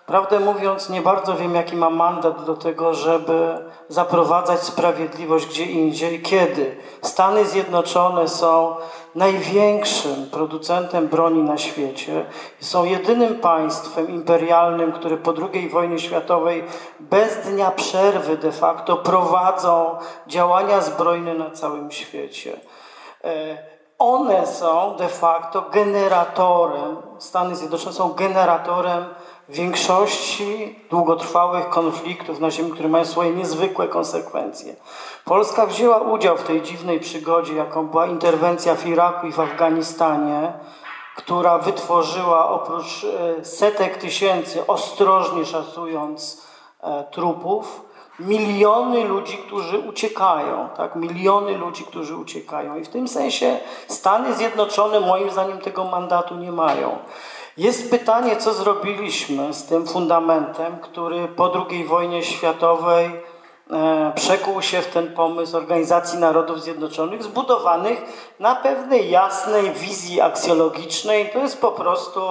[0.06, 3.58] prawdę mówiąc, nie bardzo wiem, jaki ma mandat do tego, żeby
[3.90, 6.78] zaprowadzać sprawiedliwość gdzie indziej, kiedy.
[7.02, 8.76] Stany Zjednoczone są
[9.16, 12.26] największym producentem broni na świecie.
[12.60, 16.64] Są jedynym państwem imperialnym, które po II wojnie światowej
[17.00, 19.98] bez dnia przerwy de facto prowadzą
[20.28, 22.60] działania zbrojne na całym świecie.
[23.24, 23.58] E,
[24.00, 29.06] one są de facto generatorem, Stany Zjednoczone są generatorem
[29.50, 34.76] większości długotrwałych konfliktów na Ziemi, które mają swoje niezwykłe konsekwencje.
[35.26, 40.54] Polska wzięła udział w tej dziwnej przygodzie, jaką była interwencja w Iraku i w Afganistanie,
[41.16, 46.48] która wytworzyła oprócz e, setek tysięcy, ostrożnie szacując,
[46.84, 47.90] e, trupów,
[48.20, 50.96] miliony ludzi, którzy uciekają, tak?
[50.96, 52.78] Miliony ludzi, którzy uciekają.
[52.78, 56.98] I w tym sensie Stany Zjednoczone moim zdaniem tego mandatu nie mają.
[57.60, 63.06] Jest pytanie, co zrobiliśmy z tym fundamentem, który po II wojnie światowej
[63.72, 68.00] e, przekuł się w ten pomysł Organizacji Narodów Zjednoczonych, zbudowanych
[68.40, 71.30] na pewnej jasnej wizji aksjologicznej.
[71.34, 72.22] To jest po prostu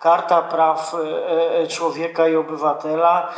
[0.00, 3.32] karta praw e, e, człowieka i obywatela.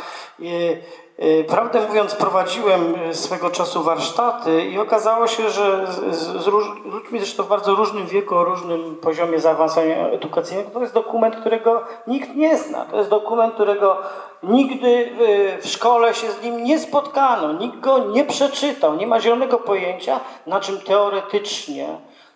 [1.23, 6.47] Y, prawdę mówiąc, prowadziłem y, swego czasu warsztaty i okazało się, że z, z
[6.85, 11.83] ludźmi zresztą w bardzo różnym wieku, o różnym poziomie zaawansowania edukacyjnego, to jest dokument, którego
[12.07, 12.85] nikt nie zna.
[12.85, 13.97] To jest dokument, którego
[14.43, 19.19] nigdy y, w szkole się z nim nie spotkano, nikt go nie przeczytał, nie ma
[19.19, 21.87] zielonego pojęcia, na czym teoretycznie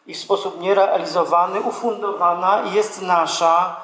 [0.07, 3.75] i w sposób nierealizowany ufundowana jest nasza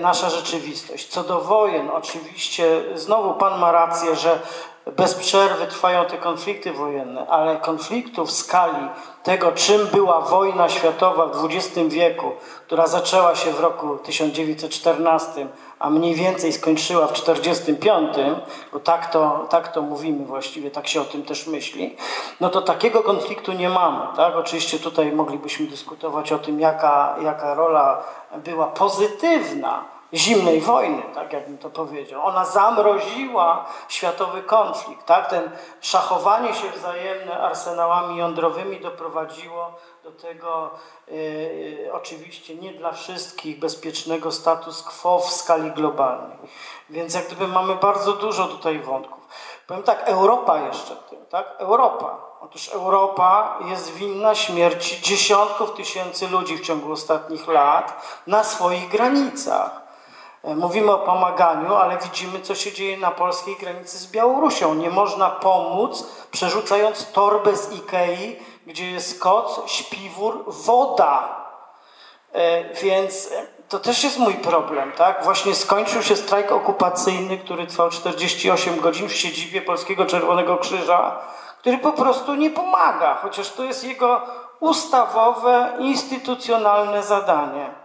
[0.00, 1.08] nasza rzeczywistość.
[1.08, 4.38] Co do wojen, oczywiście, znowu Pan ma rację, że
[4.86, 8.88] bez przerwy trwają te konflikty wojenne, ale konfliktów w skali
[9.22, 12.32] tego, czym była wojna światowa w XX wieku,
[12.66, 15.46] która zaczęła się w roku 1914,
[15.78, 18.38] a mniej więcej skończyła w 1945,
[18.72, 21.96] bo tak to, tak to mówimy właściwie, tak się o tym też myśli,
[22.40, 24.06] no to takiego konfliktu nie mamy.
[24.16, 24.36] Tak?
[24.36, 28.02] Oczywiście tutaj moglibyśmy dyskutować o tym, jaka, jaka rola
[28.44, 32.26] była pozytywna zimnej wojny, tak jakbym to powiedział.
[32.26, 35.06] Ona zamroziła światowy konflikt.
[35.06, 35.30] Tak?
[35.30, 35.50] Ten
[35.80, 40.70] szachowanie się wzajemne arsenałami jądrowymi doprowadziło do tego
[41.08, 46.38] yy, oczywiście nie dla wszystkich bezpiecznego status quo w skali globalnej.
[46.90, 49.22] Więc jak gdyby mamy bardzo dużo tutaj wątków.
[49.66, 51.54] Powiem tak, Europa jeszcze tym, tak?
[51.58, 52.32] Europa.
[52.40, 59.81] Otóż Europa jest winna śmierci dziesiątków tysięcy ludzi w ciągu ostatnich lat na swoich granicach.
[60.44, 64.74] Mówimy o pomaganiu, ale widzimy, co się dzieje na polskiej granicy z Białorusią.
[64.74, 68.36] Nie można pomóc, przerzucając torbę z Ikei,
[68.66, 71.42] gdzie jest koc, śpiwór, woda.
[72.32, 73.30] E, więc
[73.68, 75.24] to też jest mój problem, tak?
[75.24, 81.18] Właśnie skończył się strajk okupacyjny, który trwał 48 godzin w siedzibie Polskiego Czerwonego Krzyża,
[81.58, 84.20] który po prostu nie pomaga, chociaż to jest jego
[84.60, 87.81] ustawowe, instytucjonalne zadanie.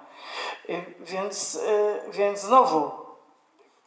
[0.99, 2.91] Więc, y, więc znowu,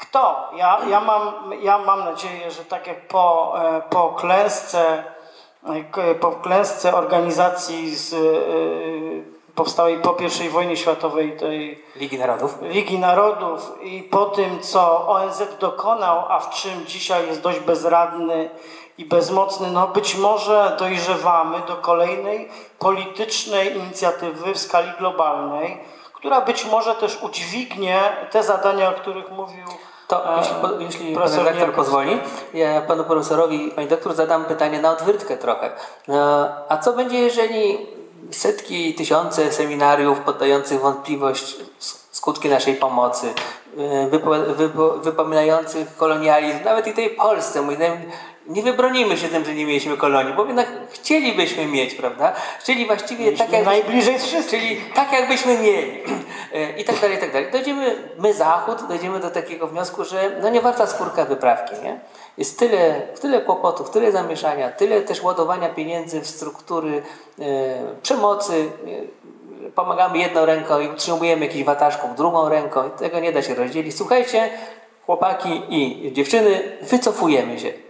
[0.01, 0.51] kto?
[0.57, 5.05] Ja, ja, mam, ja mam nadzieję, że tak jak po, e, po klęsce,
[5.97, 8.16] e, po klęsce organizacji z, e,
[9.55, 12.59] powstałej po I wojnie światowej tej Ligi Narodów.
[12.62, 18.51] Ligi Narodów i po tym, co ONZ dokonał, a w czym dzisiaj jest dość bezradny
[18.99, 25.81] i bezmocny, no być może dojrzewamy do kolejnej politycznej inicjatywy w skali globalnej,
[26.21, 29.64] która być może też udźwignie te zadania, o których mówił
[30.09, 30.55] to jeśli,
[30.85, 32.18] jeśli pan redaktor pozwoli,
[32.55, 35.71] ja panu profesorowi, pani doktor zadam pytanie na odwyrtkę trochę.
[36.09, 36.14] E,
[36.68, 37.87] a co będzie, jeżeli
[38.31, 41.57] setki, tysiące seminariów poddających wątpliwość
[42.11, 43.35] skutki naszej pomocy,
[44.07, 47.62] y, wypo, wypo, wypominających kolonializm, nawet i tej Polsce.
[48.51, 52.32] Nie wybronimy się tym, że nie mieliśmy kolonii, bo jednak chcielibyśmy mieć, prawda?
[52.64, 53.64] Czyli właściwie Mieliśmy tak jak...
[53.64, 54.61] Najbliżej wszystkich.
[54.61, 56.01] Czyli tak jakbyśmy mieli.
[56.80, 57.53] I tak dalej, i tak dalej.
[57.53, 62.01] Dojdziemy, my Zachód, dojdziemy do takiego wniosku, że no nie warta skórka wyprawki, nie?
[62.38, 67.03] Jest tyle, tyle kłopotów, tyle zamieszania, tyle też ładowania pieniędzy w struktury
[67.38, 67.42] e,
[68.03, 68.70] przemocy.
[69.66, 73.55] E, pomagamy jedną ręką i utrzymujemy jakichś watażków drugą ręką i tego nie da się
[73.55, 73.96] rozdzielić.
[73.96, 74.51] Słuchajcie,
[75.07, 77.89] chłopaki i dziewczyny, wycofujemy się.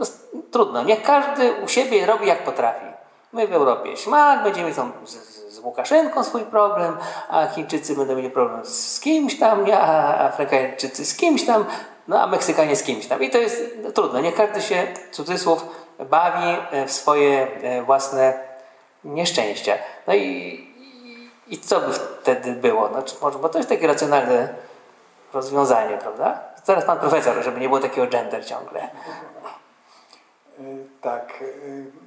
[0.00, 0.06] To
[0.50, 0.82] trudno.
[0.82, 2.86] Niech każdy u siebie robi jak potrafi.
[3.32, 5.10] My w Europie śmak, będziemy są z,
[5.54, 6.96] z, Łukaszenką swój problem,
[7.28, 11.64] a Chińczycy będą mieli problem z kimś tam, a Afrykańczycy z kimś tam
[12.08, 13.22] no a Meksykanie z kimś tam.
[13.22, 13.62] I to jest
[13.94, 14.20] trudno.
[14.20, 15.66] Nie każdy się, cudzysłów,
[15.98, 18.38] bawi e, w swoje e, własne
[19.04, 19.74] nieszczęścia.
[20.06, 20.20] No i,
[21.48, 22.88] i, i co by wtedy było?
[22.88, 24.48] Znaczy, może, bo to jest takie racjonalne
[25.32, 26.38] rozwiązanie, prawda?
[26.64, 28.88] Zaraz pan profesor, żeby nie było takiego gender ciągle.
[31.00, 31.44] Tak.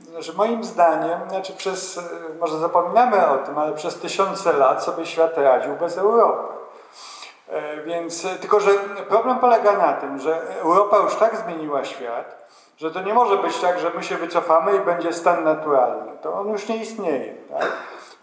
[0.09, 1.99] Znaczy moim zdaniem, znaczy przez,
[2.39, 6.53] może zapominamy o tym, ale przez tysiące lat sobie świat radził bez Europy.
[7.49, 8.71] E, więc e, tylko, że
[9.09, 13.59] problem polega na tym, że Europa już tak zmieniła świat, że to nie może być
[13.59, 16.11] tak, że my się wycofamy i będzie stan naturalny.
[16.21, 17.33] To on już nie istnieje.
[17.59, 17.71] Tak?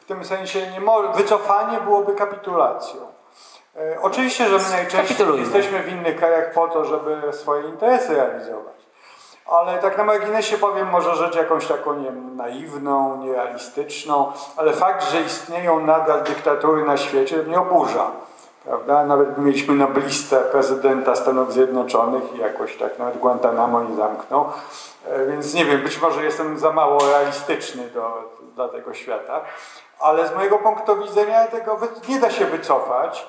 [0.01, 3.01] W tym sensie nie może, wycofanie byłoby kapitulacją.
[3.77, 8.80] E, oczywiście, że my najczęściej jesteśmy w innych krajach po to, żeby swoje interesy realizować.
[9.51, 15.21] Ale tak na marginesie powiem może rzecz jakąś taką nie naiwną, nierealistyczną, ale fakt, że
[15.21, 18.11] istnieją nadal dyktatury na świecie mnie oburza.
[18.65, 19.05] Prawda?
[19.05, 24.49] Nawet mieliśmy noblistę prezydenta Stanów Zjednoczonych i jakoś tak nawet Guantanamo nie zamknął.
[25.09, 29.41] E, więc nie wiem, być może jestem za mało realistyczny do, dla tego świata.
[30.01, 31.79] Ale z mojego punktu widzenia tego
[32.09, 33.27] nie da się wycofać.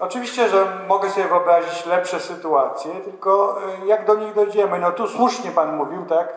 [0.00, 4.78] Oczywiście, że mogę sobie wyobrazić lepsze sytuacje, tylko e, jak do nich dojdziemy?
[4.78, 6.32] No tu słusznie Pan mówił, tak?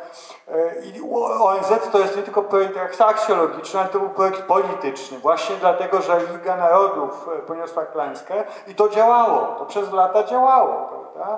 [0.47, 1.01] E, I
[1.41, 5.19] ONZ to jest nie tylko projekt aksjologiczny, ale to był projekt polityczny.
[5.19, 9.55] Właśnie dlatego, że Liga Narodów e, poniosła klęskę i to działało.
[9.59, 11.37] To przez lata działało, prawda?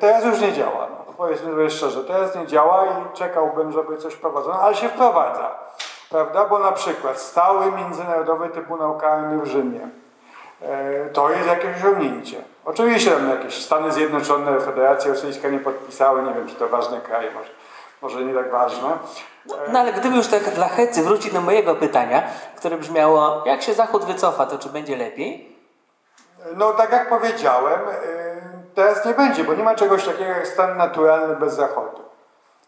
[0.00, 0.86] Teraz już nie działa.
[0.90, 5.50] No, powiedzmy sobie szczerze, teraz nie działa i czekałbym, żeby coś prowadzono, ale się wprowadza.
[6.10, 6.44] Prawda?
[6.44, 10.01] Bo na przykład stały Międzynarodowy Trybunał Karny w Rzymie
[11.12, 12.42] to jest jakieś osiągnięcie.
[12.64, 17.30] Oczywiście tam jakieś Stany Zjednoczone, Federacja Rosyjska nie podpisały, nie wiem czy to ważne kraje,
[17.30, 17.50] może,
[18.02, 18.88] może nie tak ważne.
[19.46, 22.22] No, no ale gdyby już tak dla hecy wrócić do mojego pytania,
[22.56, 25.56] które brzmiało, jak się Zachód wycofa, to czy będzie lepiej?
[26.56, 27.94] No tak jak powiedziałem, e,
[28.74, 32.02] teraz nie będzie, bo nie ma czegoś takiego jak stan naturalny bez Zachodu.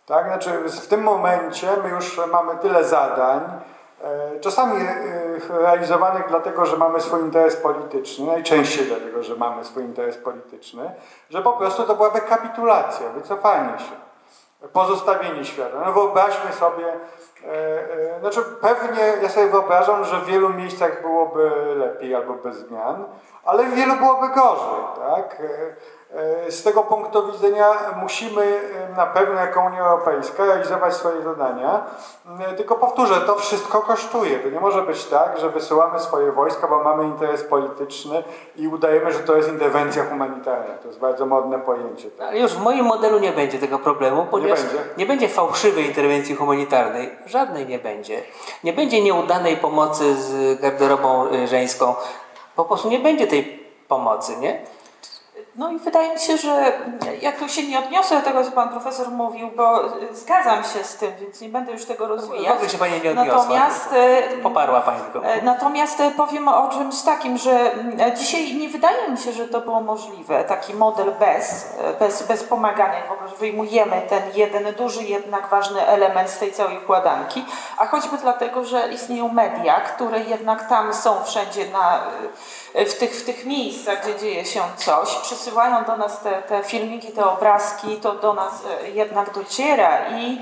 [0.07, 0.27] Tak?
[0.27, 3.74] Znaczy w tym momencie my już mamy tyle zadań, E,
[4.41, 10.17] czasami e, realizowanych dlatego, że mamy swój interes polityczny, najczęściej dlatego, że mamy swój interes
[10.17, 10.91] polityczny,
[11.31, 13.95] że po prostu to byłaby kapitulacja, wycofanie się,
[14.73, 15.77] pozostawienie świata.
[15.87, 16.87] No wyobraźmy sobie,
[17.45, 23.05] e, znaczy pewnie ja sobie wyobrażam, że w wielu miejscach byłoby lepiej albo bez zmian,
[23.45, 25.43] ale w wielu byłoby gorzej, tak?
[26.15, 27.67] E, z tego punktu widzenia
[28.03, 31.85] musimy e, na pewno jako Unia Europejska realizować swoje zadania.
[32.41, 34.39] E, tylko powtórzę, to wszystko kosztuje.
[34.39, 38.23] To nie może być tak, że wysyłamy swoje wojska, bo mamy interes polityczny
[38.57, 40.75] i udajemy, że to jest interwencja humanitarna.
[40.75, 42.11] To jest bardzo modne pojęcie.
[42.11, 42.29] Tak?
[42.29, 45.87] Ale już w moim modelu nie będzie tego problemu, ponieważ nie będzie, nie będzie fałszywej
[45.87, 47.11] interwencji humanitarnej.
[47.27, 48.23] Żadnej nie będzie.
[48.65, 51.95] Nie będzie nieudanej pomocy z garderobą żeńską.
[52.57, 54.74] Po prostu nie będzie tej pomocy, nie?
[55.57, 56.73] No i wydaje mi się, że
[57.23, 59.81] ja tu się nie odniosę do tego, co pan profesor mówił, bo
[60.13, 62.49] zgadzam się z tym, więc nie będę już tego rozwijać.
[62.49, 63.37] W ogóle się pani nie odniosła.
[63.37, 65.25] Natomiast, e, Poparła pani go.
[65.25, 67.71] E, natomiast e, powiem o czymś takim, że
[68.17, 73.07] dzisiaj nie wydaje mi się, że to było możliwe, taki model bez, bez, bez pomagania,
[73.09, 77.45] w ogóle, że wyjmujemy ten jeden duży, jednak ważny element z tej całej układanki,
[77.79, 82.01] a choćby dlatego, że istnieją media, które jednak tam są wszędzie na
[82.75, 87.13] w tych, w tych miejscach, gdzie dzieje się coś, przysyłają do nas te, te filmiki,
[87.13, 88.53] te obrazki, to do nas
[88.85, 90.39] e, jednak dociera i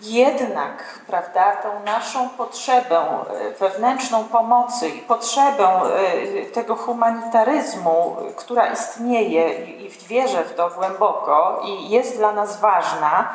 [0.00, 9.64] jednak, prawda, tą naszą potrzebę e, wewnętrzną pomocy i potrzebę e, tego humanitaryzmu, która istnieje
[9.64, 13.34] i wierzę w to głęboko i jest dla nas ważna,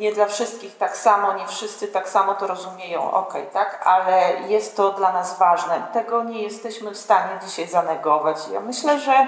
[0.00, 4.76] nie dla wszystkich tak samo, nie wszyscy tak samo to rozumieją, ok, tak, ale jest
[4.76, 5.82] to dla nas ważne.
[5.92, 8.38] Tego nie jesteśmy w stanie dzisiaj zanegować.
[8.52, 9.26] Ja myślę, że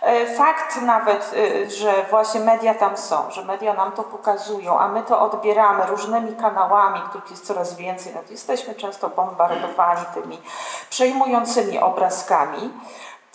[0.00, 4.88] E, fakt nawet, e, że właśnie media tam są, że media nam to pokazują, a
[4.88, 10.38] my to odbieramy różnymi kanałami, których jest coraz więcej, jesteśmy często bombardowani tymi
[10.90, 12.72] przejmującymi obrazkami,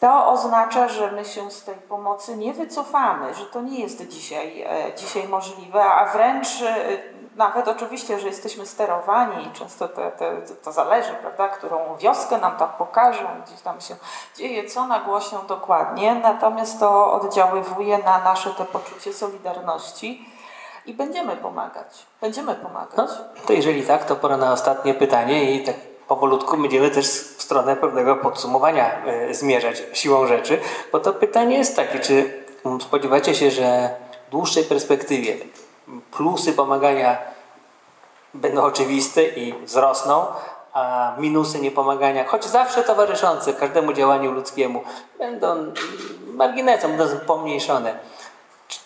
[0.01, 4.61] to oznacza, że my się z tej pomocy nie wycofamy, że to nie jest dzisiaj,
[4.61, 6.47] e, dzisiaj możliwe, a wręcz
[7.35, 12.57] nawet oczywiście, że jesteśmy sterowani i często te, te, to zależy, prawda, którą wioskę nam
[12.57, 13.95] tam pokażą, gdzieś tam się
[14.37, 20.25] dzieje, co nagłośnią dokładnie, natomiast to oddziaływuje na nasze te poczucie solidarności
[20.85, 22.05] i będziemy pomagać.
[22.21, 22.97] Będziemy pomagać.
[22.97, 23.07] No,
[23.47, 27.75] to jeżeli tak, to pora na ostatnie pytanie i tak powolutku będziemy też w stronę
[27.75, 30.59] pewnego podsumowania y, zmierzać siłą rzeczy,
[30.91, 32.43] bo to pytanie jest takie, czy
[32.81, 33.95] spodziewacie się, że
[34.27, 35.37] w dłuższej perspektywie
[36.11, 37.17] plusy pomagania
[38.33, 40.25] będą oczywiste i wzrosną,
[40.73, 44.83] a minusy niepomagania, choć zawsze towarzyszące każdemu działaniu ludzkiemu,
[45.17, 45.73] będą
[46.33, 47.99] marginesem, będą pomniejszone.
[48.67, 48.79] Czy,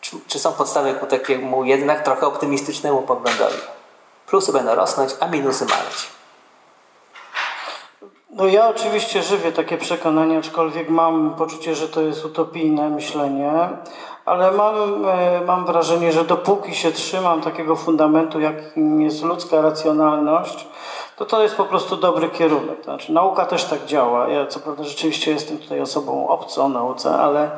[0.00, 3.58] czy, czy są podstawy ku takiemu jednak trochę optymistycznemu poglądowi?
[4.26, 6.16] Plusy będą rosnąć, a minusy maleć.
[8.36, 13.68] No ja oczywiście żywię takie przekonanie, aczkolwiek mam poczucie, że to jest utopijne myślenie,
[14.24, 20.68] ale mam, e, mam wrażenie, że dopóki się trzymam takiego fundamentu, jakim jest ludzka racjonalność,
[21.16, 22.84] to to jest po prostu dobry kierunek.
[22.84, 24.28] Znaczy, nauka też tak działa.
[24.28, 27.50] Ja co prawda rzeczywiście jestem tutaj osobą obcą nauce, ale,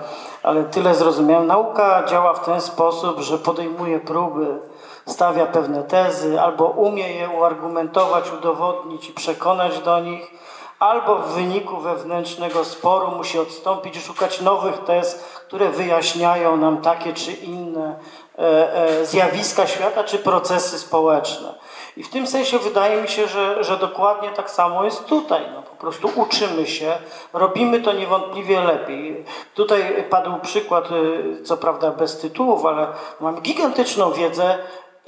[0.42, 1.46] ale tyle zrozumiałem.
[1.46, 4.58] Nauka działa w ten sposób, że podejmuje próby,
[5.06, 10.37] stawia pewne tezy, albo umie je uargumentować, udowodnić i przekonać do nich,
[10.78, 15.14] albo w wyniku wewnętrznego sporu musi odstąpić i szukać nowych tez,
[15.46, 17.98] które wyjaśniają nam takie czy inne
[18.38, 21.54] e, e, zjawiska świata czy procesy społeczne.
[21.96, 25.42] I w tym sensie wydaje mi się, że, że dokładnie tak samo jest tutaj.
[25.54, 26.98] No, po prostu uczymy się,
[27.32, 29.24] robimy to niewątpliwie lepiej.
[29.54, 32.86] Tutaj padł przykład, e, co prawda bez tytułów, ale
[33.20, 34.58] mamy gigantyczną wiedzę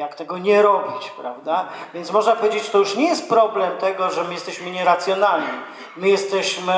[0.00, 1.64] jak tego nie robić, prawda?
[1.94, 5.48] Więc można powiedzieć, to już nie jest problem tego, że my jesteśmy nieracjonalni.
[5.96, 6.74] My jesteśmy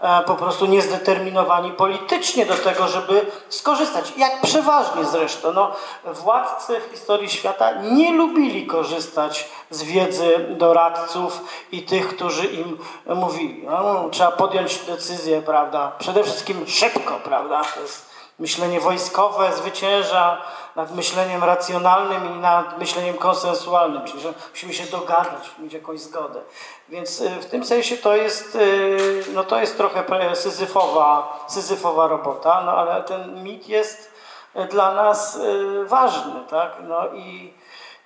[0.00, 4.12] e, po prostu niezdeterminowani politycznie do tego, żeby skorzystać.
[4.16, 5.52] Jak przeważnie zresztą.
[5.52, 5.72] No,
[6.04, 11.40] władcy w historii świata nie lubili korzystać z wiedzy doradców
[11.72, 13.64] i tych, którzy im mówili.
[13.66, 15.92] No, trzeba podjąć decyzję, prawda?
[15.98, 17.62] Przede wszystkim szybko, prawda?
[17.74, 20.42] To jest myślenie wojskowe zwycięża
[20.76, 26.40] nad myśleniem racjonalnym i nad myśleniem konsensualnym, czyli że musimy się dogadać, mieć jakąś zgodę.
[26.88, 30.04] Więc y, w tym sensie to jest, y, no to jest trochę
[30.36, 34.12] syzyfowa, syzyfowa robota, no ale ten mit jest
[34.56, 35.38] y, dla nas
[35.86, 36.72] ważny, tak?
[36.88, 37.54] No i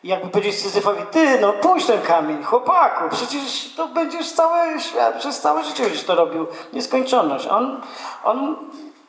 [0.04, 4.78] jakby powiedzieć Syzyfowi, ty, no puść ten kamień, chłopaku, przecież to będziesz całe
[5.18, 7.46] przez całe życie będziesz to robił, nieskończoność.
[7.46, 7.80] On,
[8.24, 8.56] on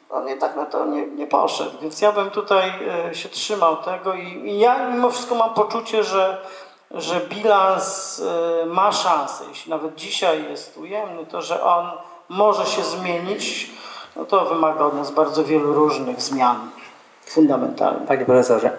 [0.09, 1.71] on jednak na to nie, nie poszedł.
[1.81, 2.71] Więc ja bym tutaj
[3.09, 6.41] e, się trzymał tego i, i ja mimo wszystko mam poczucie, że,
[6.91, 8.19] że bilans
[8.61, 9.43] e, ma szansę.
[9.49, 11.91] Jeśli nawet dzisiaj jest ujemny, to że on
[12.29, 13.71] może się zmienić,
[14.15, 16.69] no to wymaga od nas bardzo wielu różnych zmian
[17.25, 18.07] fundamentalnych.
[18.07, 18.77] Panie profesorze.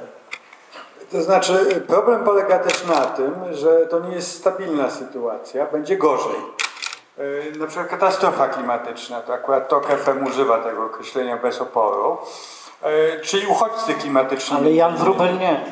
[1.13, 6.35] To znaczy, problem polega też na tym, że to nie jest stabilna sytuacja, będzie gorzej.
[7.19, 12.19] E, na przykład katastrofa klimatyczna, to akurat TOK FM używa tego określenia bez oporu,
[12.83, 14.57] e, czyli uchodźcy klimatyczni.
[14.57, 15.65] Ale Jan Wrubel nie.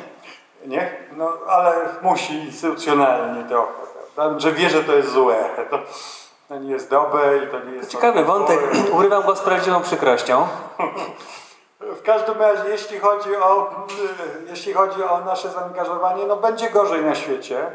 [0.67, 0.97] Nie?
[1.17, 3.73] No, ale musi instytucjonalnie trochę,
[4.15, 4.41] prawda?
[4.41, 5.37] Że wie, że to jest złe.
[5.71, 5.79] To,
[6.49, 7.91] to nie jest dobre i to nie jest...
[7.91, 8.61] To ciekawy wątek,
[8.93, 10.47] urywam go z prawdziwą przykrością.
[11.81, 13.71] W każdym razie, jeśli chodzi o,
[14.49, 17.71] jeśli chodzi o nasze zaangażowanie, no będzie gorzej na świecie.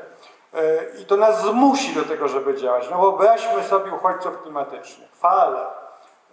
[0.53, 2.89] E, I to nas zmusi do tego, żeby działać.
[2.91, 5.09] No wyobraźmy sobie uchodźców klimatycznych.
[5.13, 5.59] Fale.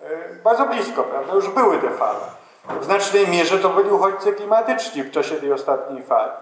[0.03, 1.35] E, bardzo blisko, prawda?
[1.35, 2.21] Już były te fale.
[2.81, 6.33] W znacznej mierze to byli uchodźcy klimatyczni w czasie tej ostatniej fali.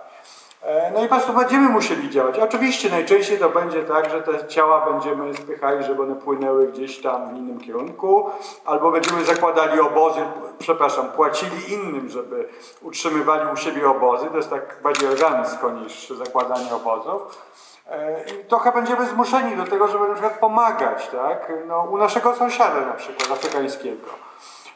[0.62, 2.38] E, no i po prostu będziemy musieli działać.
[2.38, 7.34] Oczywiście najczęściej to będzie tak, że te ciała będziemy spychali, żeby one płynęły gdzieś tam
[7.34, 8.30] w innym kierunku,
[8.64, 10.20] albo będziemy zakładali obozy,
[10.58, 12.48] przepraszam, płacili innym, żeby
[12.82, 14.26] utrzymywali u siebie obozy.
[14.26, 17.46] To jest tak bardziej elegancko niż zakładanie obozów.
[17.88, 21.52] E, trochę będziemy zmuszeni do tego, żeby na przykład pomagać, tak?
[21.66, 24.06] No, u naszego sąsiada na przykład afrykańskiego,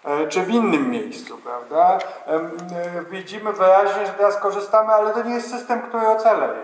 [0.05, 1.99] e, czy w innym miejscu, prawda?
[2.27, 2.41] E,
[3.11, 6.63] widzimy wyraźnie, że teraz korzystamy, ale to nie jest system, który ocaleje.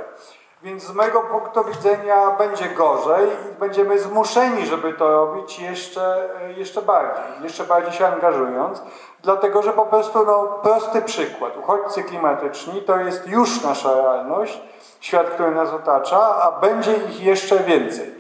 [0.67, 6.83] Więc z mojego punktu widzenia będzie gorzej i będziemy zmuszeni, żeby to robić jeszcze, jeszcze
[6.83, 8.83] bardziej, jeszcze bardziej się angażując,
[9.23, 11.57] dlatego że po prostu no, prosty przykład.
[11.57, 14.61] Uchodźcy klimatyczni to jest już nasza realność,
[15.01, 18.16] świat, który nas otacza, a będzie ich jeszcze więcej.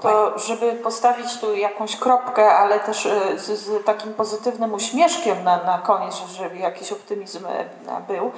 [0.00, 5.62] To żeby postawić tu jakąś kropkę, ale też e, z, z takim pozytywnym uśmieszkiem na,
[5.62, 7.64] na koniec, żeby jakiś optymizm e,
[8.08, 8.32] był,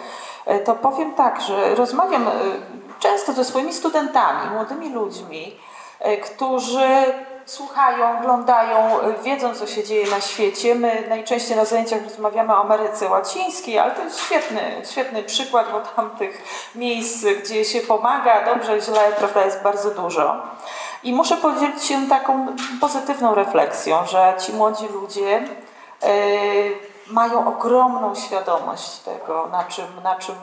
[0.47, 2.27] e, to powiem tak, że rozmawiam
[2.99, 5.57] często ze swoimi studentami, młodymi ludźmi,
[6.25, 6.89] którzy
[7.51, 10.75] słuchają, oglądają, wiedzą, co się dzieje na świecie.
[10.75, 15.81] My najczęściej na zajęciach rozmawiamy o Ameryce Łacińskiej, ale to jest świetny, świetny przykład, bo
[15.81, 16.43] tam tych
[16.75, 20.43] miejsc, gdzie się pomaga, dobrze, źle, prawda, jest bardzo dużo.
[21.03, 22.47] I muszę podzielić się taką
[22.81, 25.43] pozytywną refleksją, że ci młodzi ludzie
[26.03, 26.09] yy,
[27.07, 30.35] mają ogromną świadomość tego, na czym, na czym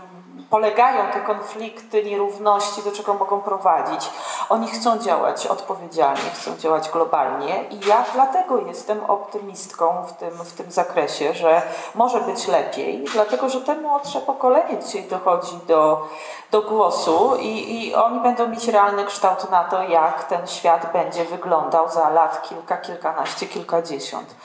[0.49, 4.09] polegają te konflikty, nierówności, do czego mogą prowadzić.
[4.49, 10.53] Oni chcą działać odpowiedzialnie, chcą działać globalnie i ja dlatego jestem optymistką w tym, w
[10.53, 11.61] tym zakresie, że
[11.95, 16.07] może być lepiej, dlatego że te młodsze pokolenie dzisiaj dochodzi do,
[16.51, 21.25] do głosu i, i oni będą mieć realny kształt na to, jak ten świat będzie
[21.25, 24.35] wyglądał za lat kilka, kilkanaście, kilkadziesiąt.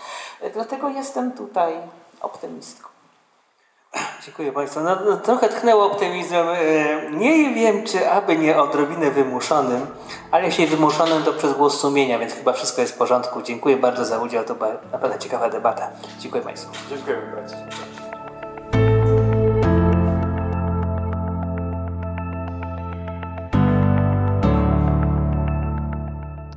[0.55, 1.78] Dlatego jestem tutaj
[2.20, 2.91] optymistką.
[4.25, 4.81] Dziękuję Państwu.
[4.81, 6.49] No, no, trochę tchnęło optymizmem.
[6.49, 9.87] E, nie wiem, czy aby nie odrobinę wymuszonym,
[10.31, 13.43] ale jeśli wymuszonym, to przez głos sumienia, więc chyba wszystko jest w porządku.
[13.43, 14.45] Dziękuję bardzo za udział.
[14.45, 15.91] To była naprawdę ciekawa debata.
[16.18, 16.73] Dziękuję Państwu.
[17.35, 17.57] Bardzo.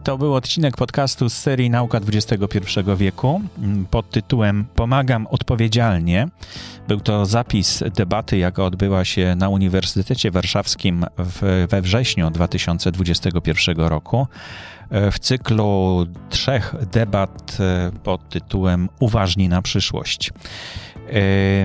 [0.06, 2.60] To był odcinek podcastu z serii Nauka XXI
[2.97, 6.28] wieku mm, pod tytułem Pomagam odpowiedzialnie.
[6.88, 14.28] Był to zapis debaty, jaka odbyła się na Uniwersytecie Warszawskim w, we wrześniu 2021 roku
[14.89, 20.32] e, w cyklu trzech debat e, pod tytułem Uważni na przyszłość.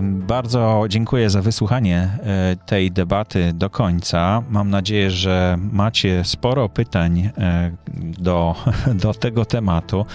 [0.03, 4.43] Bardzo dziękuję za wysłuchanie e, tej debaty do końca.
[4.51, 7.71] Mam nadzieję, że macie sporo pytań e,
[8.19, 8.55] do,
[9.03, 10.07] do tego tematu.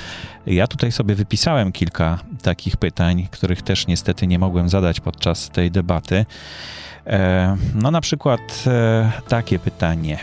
[0.46, 5.72] Ja tutaj sobie wypisałem kilka takich pytań, których też niestety nie mogłem zadać podczas tej
[5.72, 6.26] debaty.
[7.08, 8.42] E, no, na przykład
[9.28, 10.18] takie pytanie.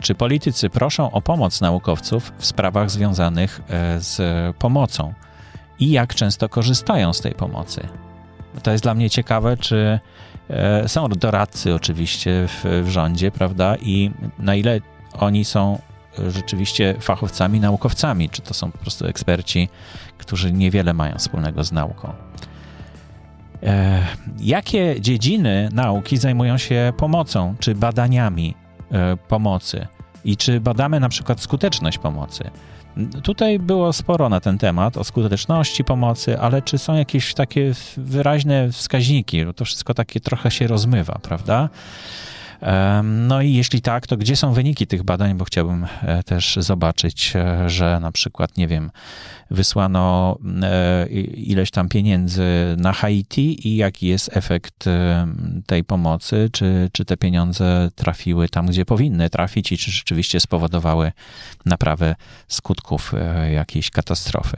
[0.00, 3.60] Czy politycy proszą o pomoc naukowców w sprawach związanych
[3.98, 4.20] z
[4.56, 5.14] pomocą?
[5.78, 7.88] I jak często korzystają z tej pomocy.
[8.62, 9.98] To jest dla mnie ciekawe, czy
[10.50, 14.80] e, są doradcy oczywiście w, w rządzie, prawda, i na ile
[15.18, 15.78] oni są
[16.28, 19.68] rzeczywiście fachowcami, naukowcami, czy to są po prostu eksperci,
[20.18, 22.12] którzy niewiele mają wspólnego z nauką.
[23.62, 24.02] E,
[24.40, 28.54] jakie dziedziny nauki zajmują się pomocą, czy badaniami
[28.92, 29.86] e, pomocy?
[30.24, 32.50] I czy badamy na przykład skuteczność pomocy?
[33.22, 38.72] Tutaj było sporo na ten temat, o skuteczności pomocy, ale czy są jakieś takie wyraźne
[38.72, 39.44] wskaźniki?
[39.44, 41.68] Bo to wszystko takie trochę się rozmywa, prawda?
[43.02, 47.32] No i jeśli tak, to gdzie są wyniki tych badań, bo chciałbym e, też zobaczyć,
[47.36, 48.90] e, że na przykład, nie wiem,
[49.50, 52.44] wysłano e, ileś tam pieniędzy
[52.76, 54.84] na Haiti i jaki jest efekt
[55.66, 61.12] tej pomocy, czy, czy te pieniądze trafiły tam, gdzie powinny trafić i czy rzeczywiście spowodowały
[61.66, 62.14] naprawę
[62.48, 63.12] skutków
[63.52, 64.56] jakiejś katastrofy.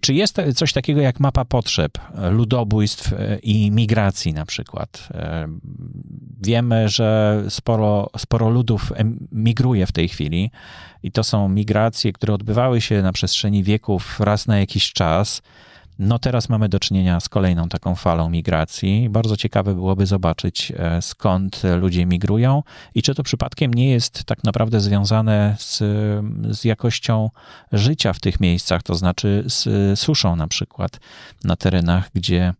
[0.00, 1.98] Czy jest coś takiego jak mapa potrzeb
[2.30, 5.08] ludobójstw e, i migracji na przykład?
[5.14, 5.48] E,
[6.42, 8.92] wiemy, że sporo, sporo ludów
[9.32, 10.50] migruje w tej chwili
[11.02, 15.42] i to są migracje, które odbywały się na przestrzeni wieków raz na jakiś czas.
[15.98, 19.08] No teraz mamy do czynienia z kolejną taką falą migracji.
[19.08, 22.62] Bardzo ciekawe byłoby zobaczyć, e, skąd ludzie migrują
[22.94, 25.78] i czy to przypadkiem nie jest tak naprawdę związane z,
[26.58, 27.30] z jakością
[27.72, 31.00] życia w tych miejscach, to znaczy z suszą na przykład
[31.44, 32.54] na terenach, gdzie,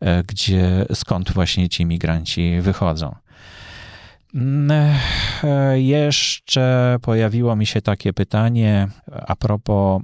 [0.00, 3.21] e, gdzie skąd właśnie ci migranci wychodzą.
[4.34, 4.96] Mm,
[5.44, 8.88] e, jeszcze pojawiło mi się takie pytanie
[9.26, 10.02] a propos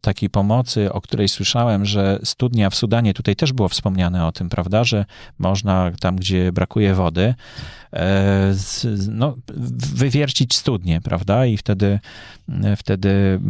[0.00, 4.48] takiej pomocy, o której słyszałem, że studnia w Sudanie, tutaj też było wspomniane o tym,
[4.48, 5.04] prawda, że
[5.38, 7.34] można tam, gdzie brakuje wody,
[7.92, 8.54] e,
[9.08, 9.36] no,
[9.94, 12.00] wywiercić studnie, prawda, i wtedy,
[12.76, 13.40] wtedy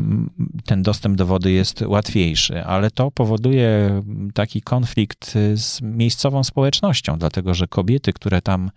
[0.65, 4.03] ten dostęp do wody jest łatwiejszy, ale to powoduje
[4.35, 8.71] taki konflikt z miejscową społecznością, dlatego że kobiety, które tam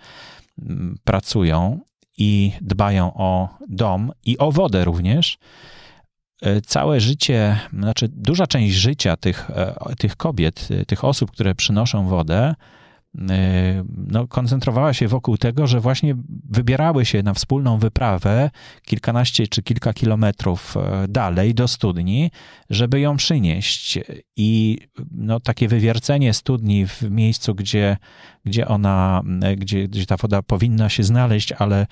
[1.04, 1.80] pracują
[2.18, 5.38] i dbają o dom i o wodę również,
[6.42, 11.56] e, całe życie, znaczy duża część życia tych, e, tych kobiet, e, tych osób, które
[11.56, 12.56] przynoszą wodę,
[13.14, 16.16] no, koncentrowała się wokół tego, że właśnie
[16.50, 18.50] wybierały się na wspólną wyprawę
[18.82, 22.32] kilkanaście czy kilka kilometrów e, dalej do studni,
[22.70, 24.00] żeby ją przynieść.
[24.36, 24.78] I
[25.12, 27.98] no, takie wywiercenie studni w miejscu, gdzie,
[28.46, 29.22] gdzie ona,
[29.58, 31.88] gdzie, gdzie ta woda powinna się znaleźć, ale,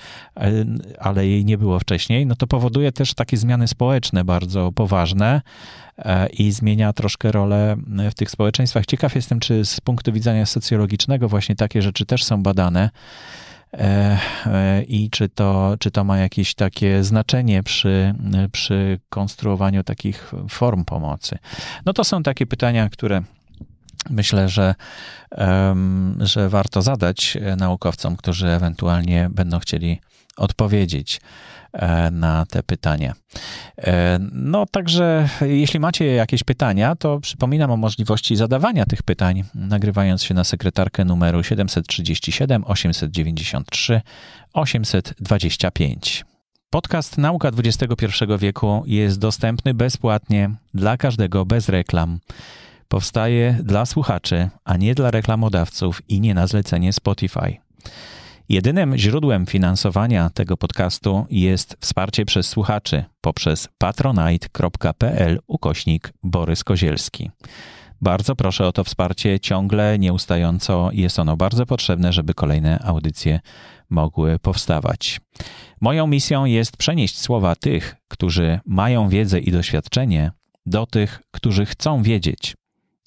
[0.99, 5.41] ale jej nie było wcześniej, no to powoduje też takie zmiany społeczne bardzo poważne
[5.86, 5.86] e,
[6.33, 7.75] i zmienia troszkę rolę
[8.11, 8.85] w tych społeczeństwach.
[8.85, 12.89] Ciekaw jestem, czy z punktu widzenia socjologicznego właśnie takie rzeczy też są badane
[13.73, 18.13] e, e, i czy to, czy to ma jakieś takie znaczenie przy,
[18.51, 21.37] przy konstruowaniu takich form pomocy.
[21.85, 23.21] No to są takie pytania, które
[24.09, 24.75] myślę, że,
[26.19, 29.99] że warto zadać naukowcom, którzy ewentualnie będą chcieli
[30.37, 31.21] odpowiedzieć e,
[32.11, 33.13] na te pytania.
[33.77, 40.23] E, no także, jeśli macie jakieś pytania, to przypominam o możliwości zadawania tych pytań, nagrywając
[40.23, 44.01] się na sekretarkę numeru 737 893
[44.53, 46.25] 825.
[46.69, 48.05] Podcast Nauka XXI
[48.39, 52.19] wieku jest dostępny bezpłatnie dla każdego bez reklam.
[52.87, 57.57] Powstaje dla słuchaczy, a nie dla reklamodawców i nie na zlecenie Spotify.
[58.49, 67.31] Jedynym źródłem finansowania tego podcastu jest wsparcie przez słuchaczy poprzez patronite.pl ukośnik Borys Kozielski.
[68.01, 70.89] Bardzo proszę o to wsparcie ciągle, nieustająco.
[70.93, 73.39] Jest ono bardzo potrzebne, żeby kolejne audycje
[73.89, 75.21] mogły powstawać.
[75.81, 80.31] Moją misją jest przenieść słowa tych, którzy mają wiedzę i doświadczenie,
[80.65, 82.55] do tych, którzy chcą wiedzieć.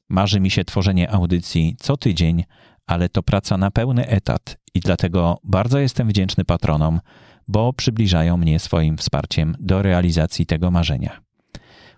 [0.09, 2.45] Marzy mi się tworzenie audycji co tydzień,
[2.87, 7.01] ale to praca na pełny etat i dlatego bardzo jestem wdzięczny patronom,
[7.49, 11.21] bo przybliżają mnie swoim wsparciem do realizacji tego marzenia.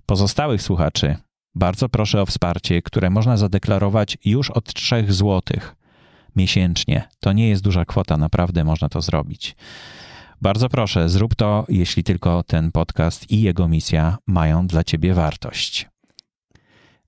[0.06, 1.16] Pozostałych słuchaczy
[1.54, 5.40] bardzo proszę o wsparcie, które można zadeklarować już od 3 zł
[6.36, 7.08] miesięcznie.
[7.20, 9.56] To nie jest duża kwota, naprawdę można to zrobić.
[10.40, 15.88] Bardzo proszę, zrób to, jeśli tylko ten podcast i jego misja mają dla Ciebie wartość.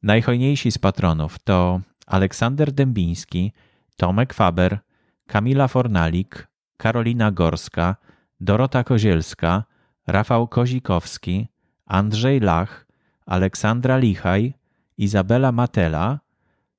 [0.03, 3.53] Najhojniejsi z patronów to Aleksander Dębiński,
[3.97, 4.79] Tomek Faber,
[5.27, 7.97] Kamila Fornalik, Karolina Gorska,
[8.41, 9.65] Dorota Kozielska,
[10.07, 11.49] Rafał Kozikowski,
[11.87, 12.87] Andrzej Lach,
[13.27, 14.55] Aleksandra Lichaj,
[14.99, 16.21] Izabela Matela,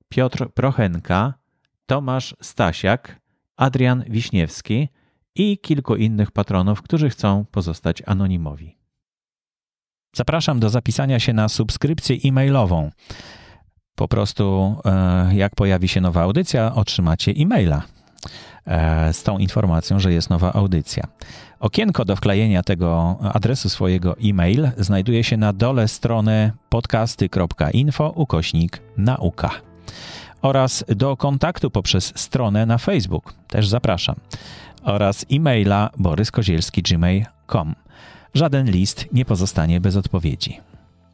[0.08, 1.34] Piotr Prochenka,
[1.86, 3.20] Tomasz Stasiak,
[3.56, 4.88] Adrian Wiśniewski
[5.34, 8.76] i kilku innych patronów, którzy chcą pozostać anonimowi.
[10.16, 12.90] Zapraszam do zapisania się na subskrypcję e-mailową.
[13.94, 17.95] Po prostu, e, jak pojawi się nowa audycja, otrzymacie e-maila
[19.12, 21.04] z tą informacją, że jest nowa audycja.
[21.60, 29.50] Okienko do wklejenia tego adresu swojego e-mail znajduje się na dole strony podcasty.info ukośnik nauka
[30.42, 33.34] oraz do kontaktu poprzez stronę na Facebook.
[33.48, 34.16] Też zapraszam.
[34.82, 37.74] Oraz e-maila boryskozielski.gmail.com.
[38.34, 40.60] Żaden list nie pozostanie bez odpowiedzi.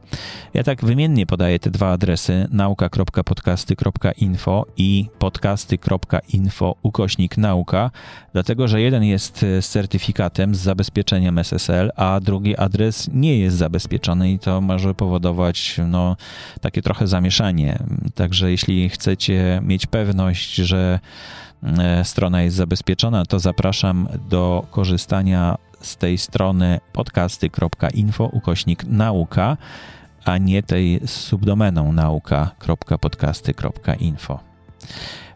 [0.55, 7.91] Ja tak wymiennie podaję te dwa adresy nauka.podcasty.info i podcasty.info ukośnik nauka,
[8.33, 14.33] dlatego że jeden jest z certyfikatem z zabezpieczeniem SSL, a drugi adres nie jest zabezpieczony
[14.33, 16.17] i to może powodować no,
[16.61, 17.79] takie trochę zamieszanie.
[18.15, 20.99] Także jeśli chcecie mieć pewność, że
[22.05, 29.57] strona jest zabezpieczona, to zapraszam do korzystania z tej strony podcasty.info ukośnik nauka,
[30.25, 34.41] a nie tej subdomeną nauka.podcasty.info.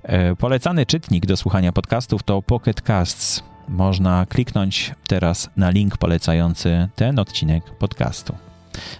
[0.02, 3.42] E, polecany czytnik do słuchania podcastów to Pocket Casts.
[3.68, 8.49] Można kliknąć teraz na link polecający ten odcinek podcastu.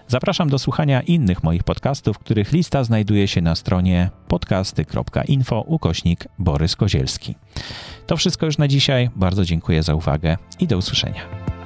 [0.09, 6.77] Zapraszam do słuchania innych moich podcastów, których lista znajduje się na stronie podcasty.info ukośnik Borys
[6.77, 7.35] Kozielski.
[8.07, 9.11] To wszystko już na dzisiaj.
[9.17, 11.60] Bardzo dziękuję za uwagę i do usłyszenia.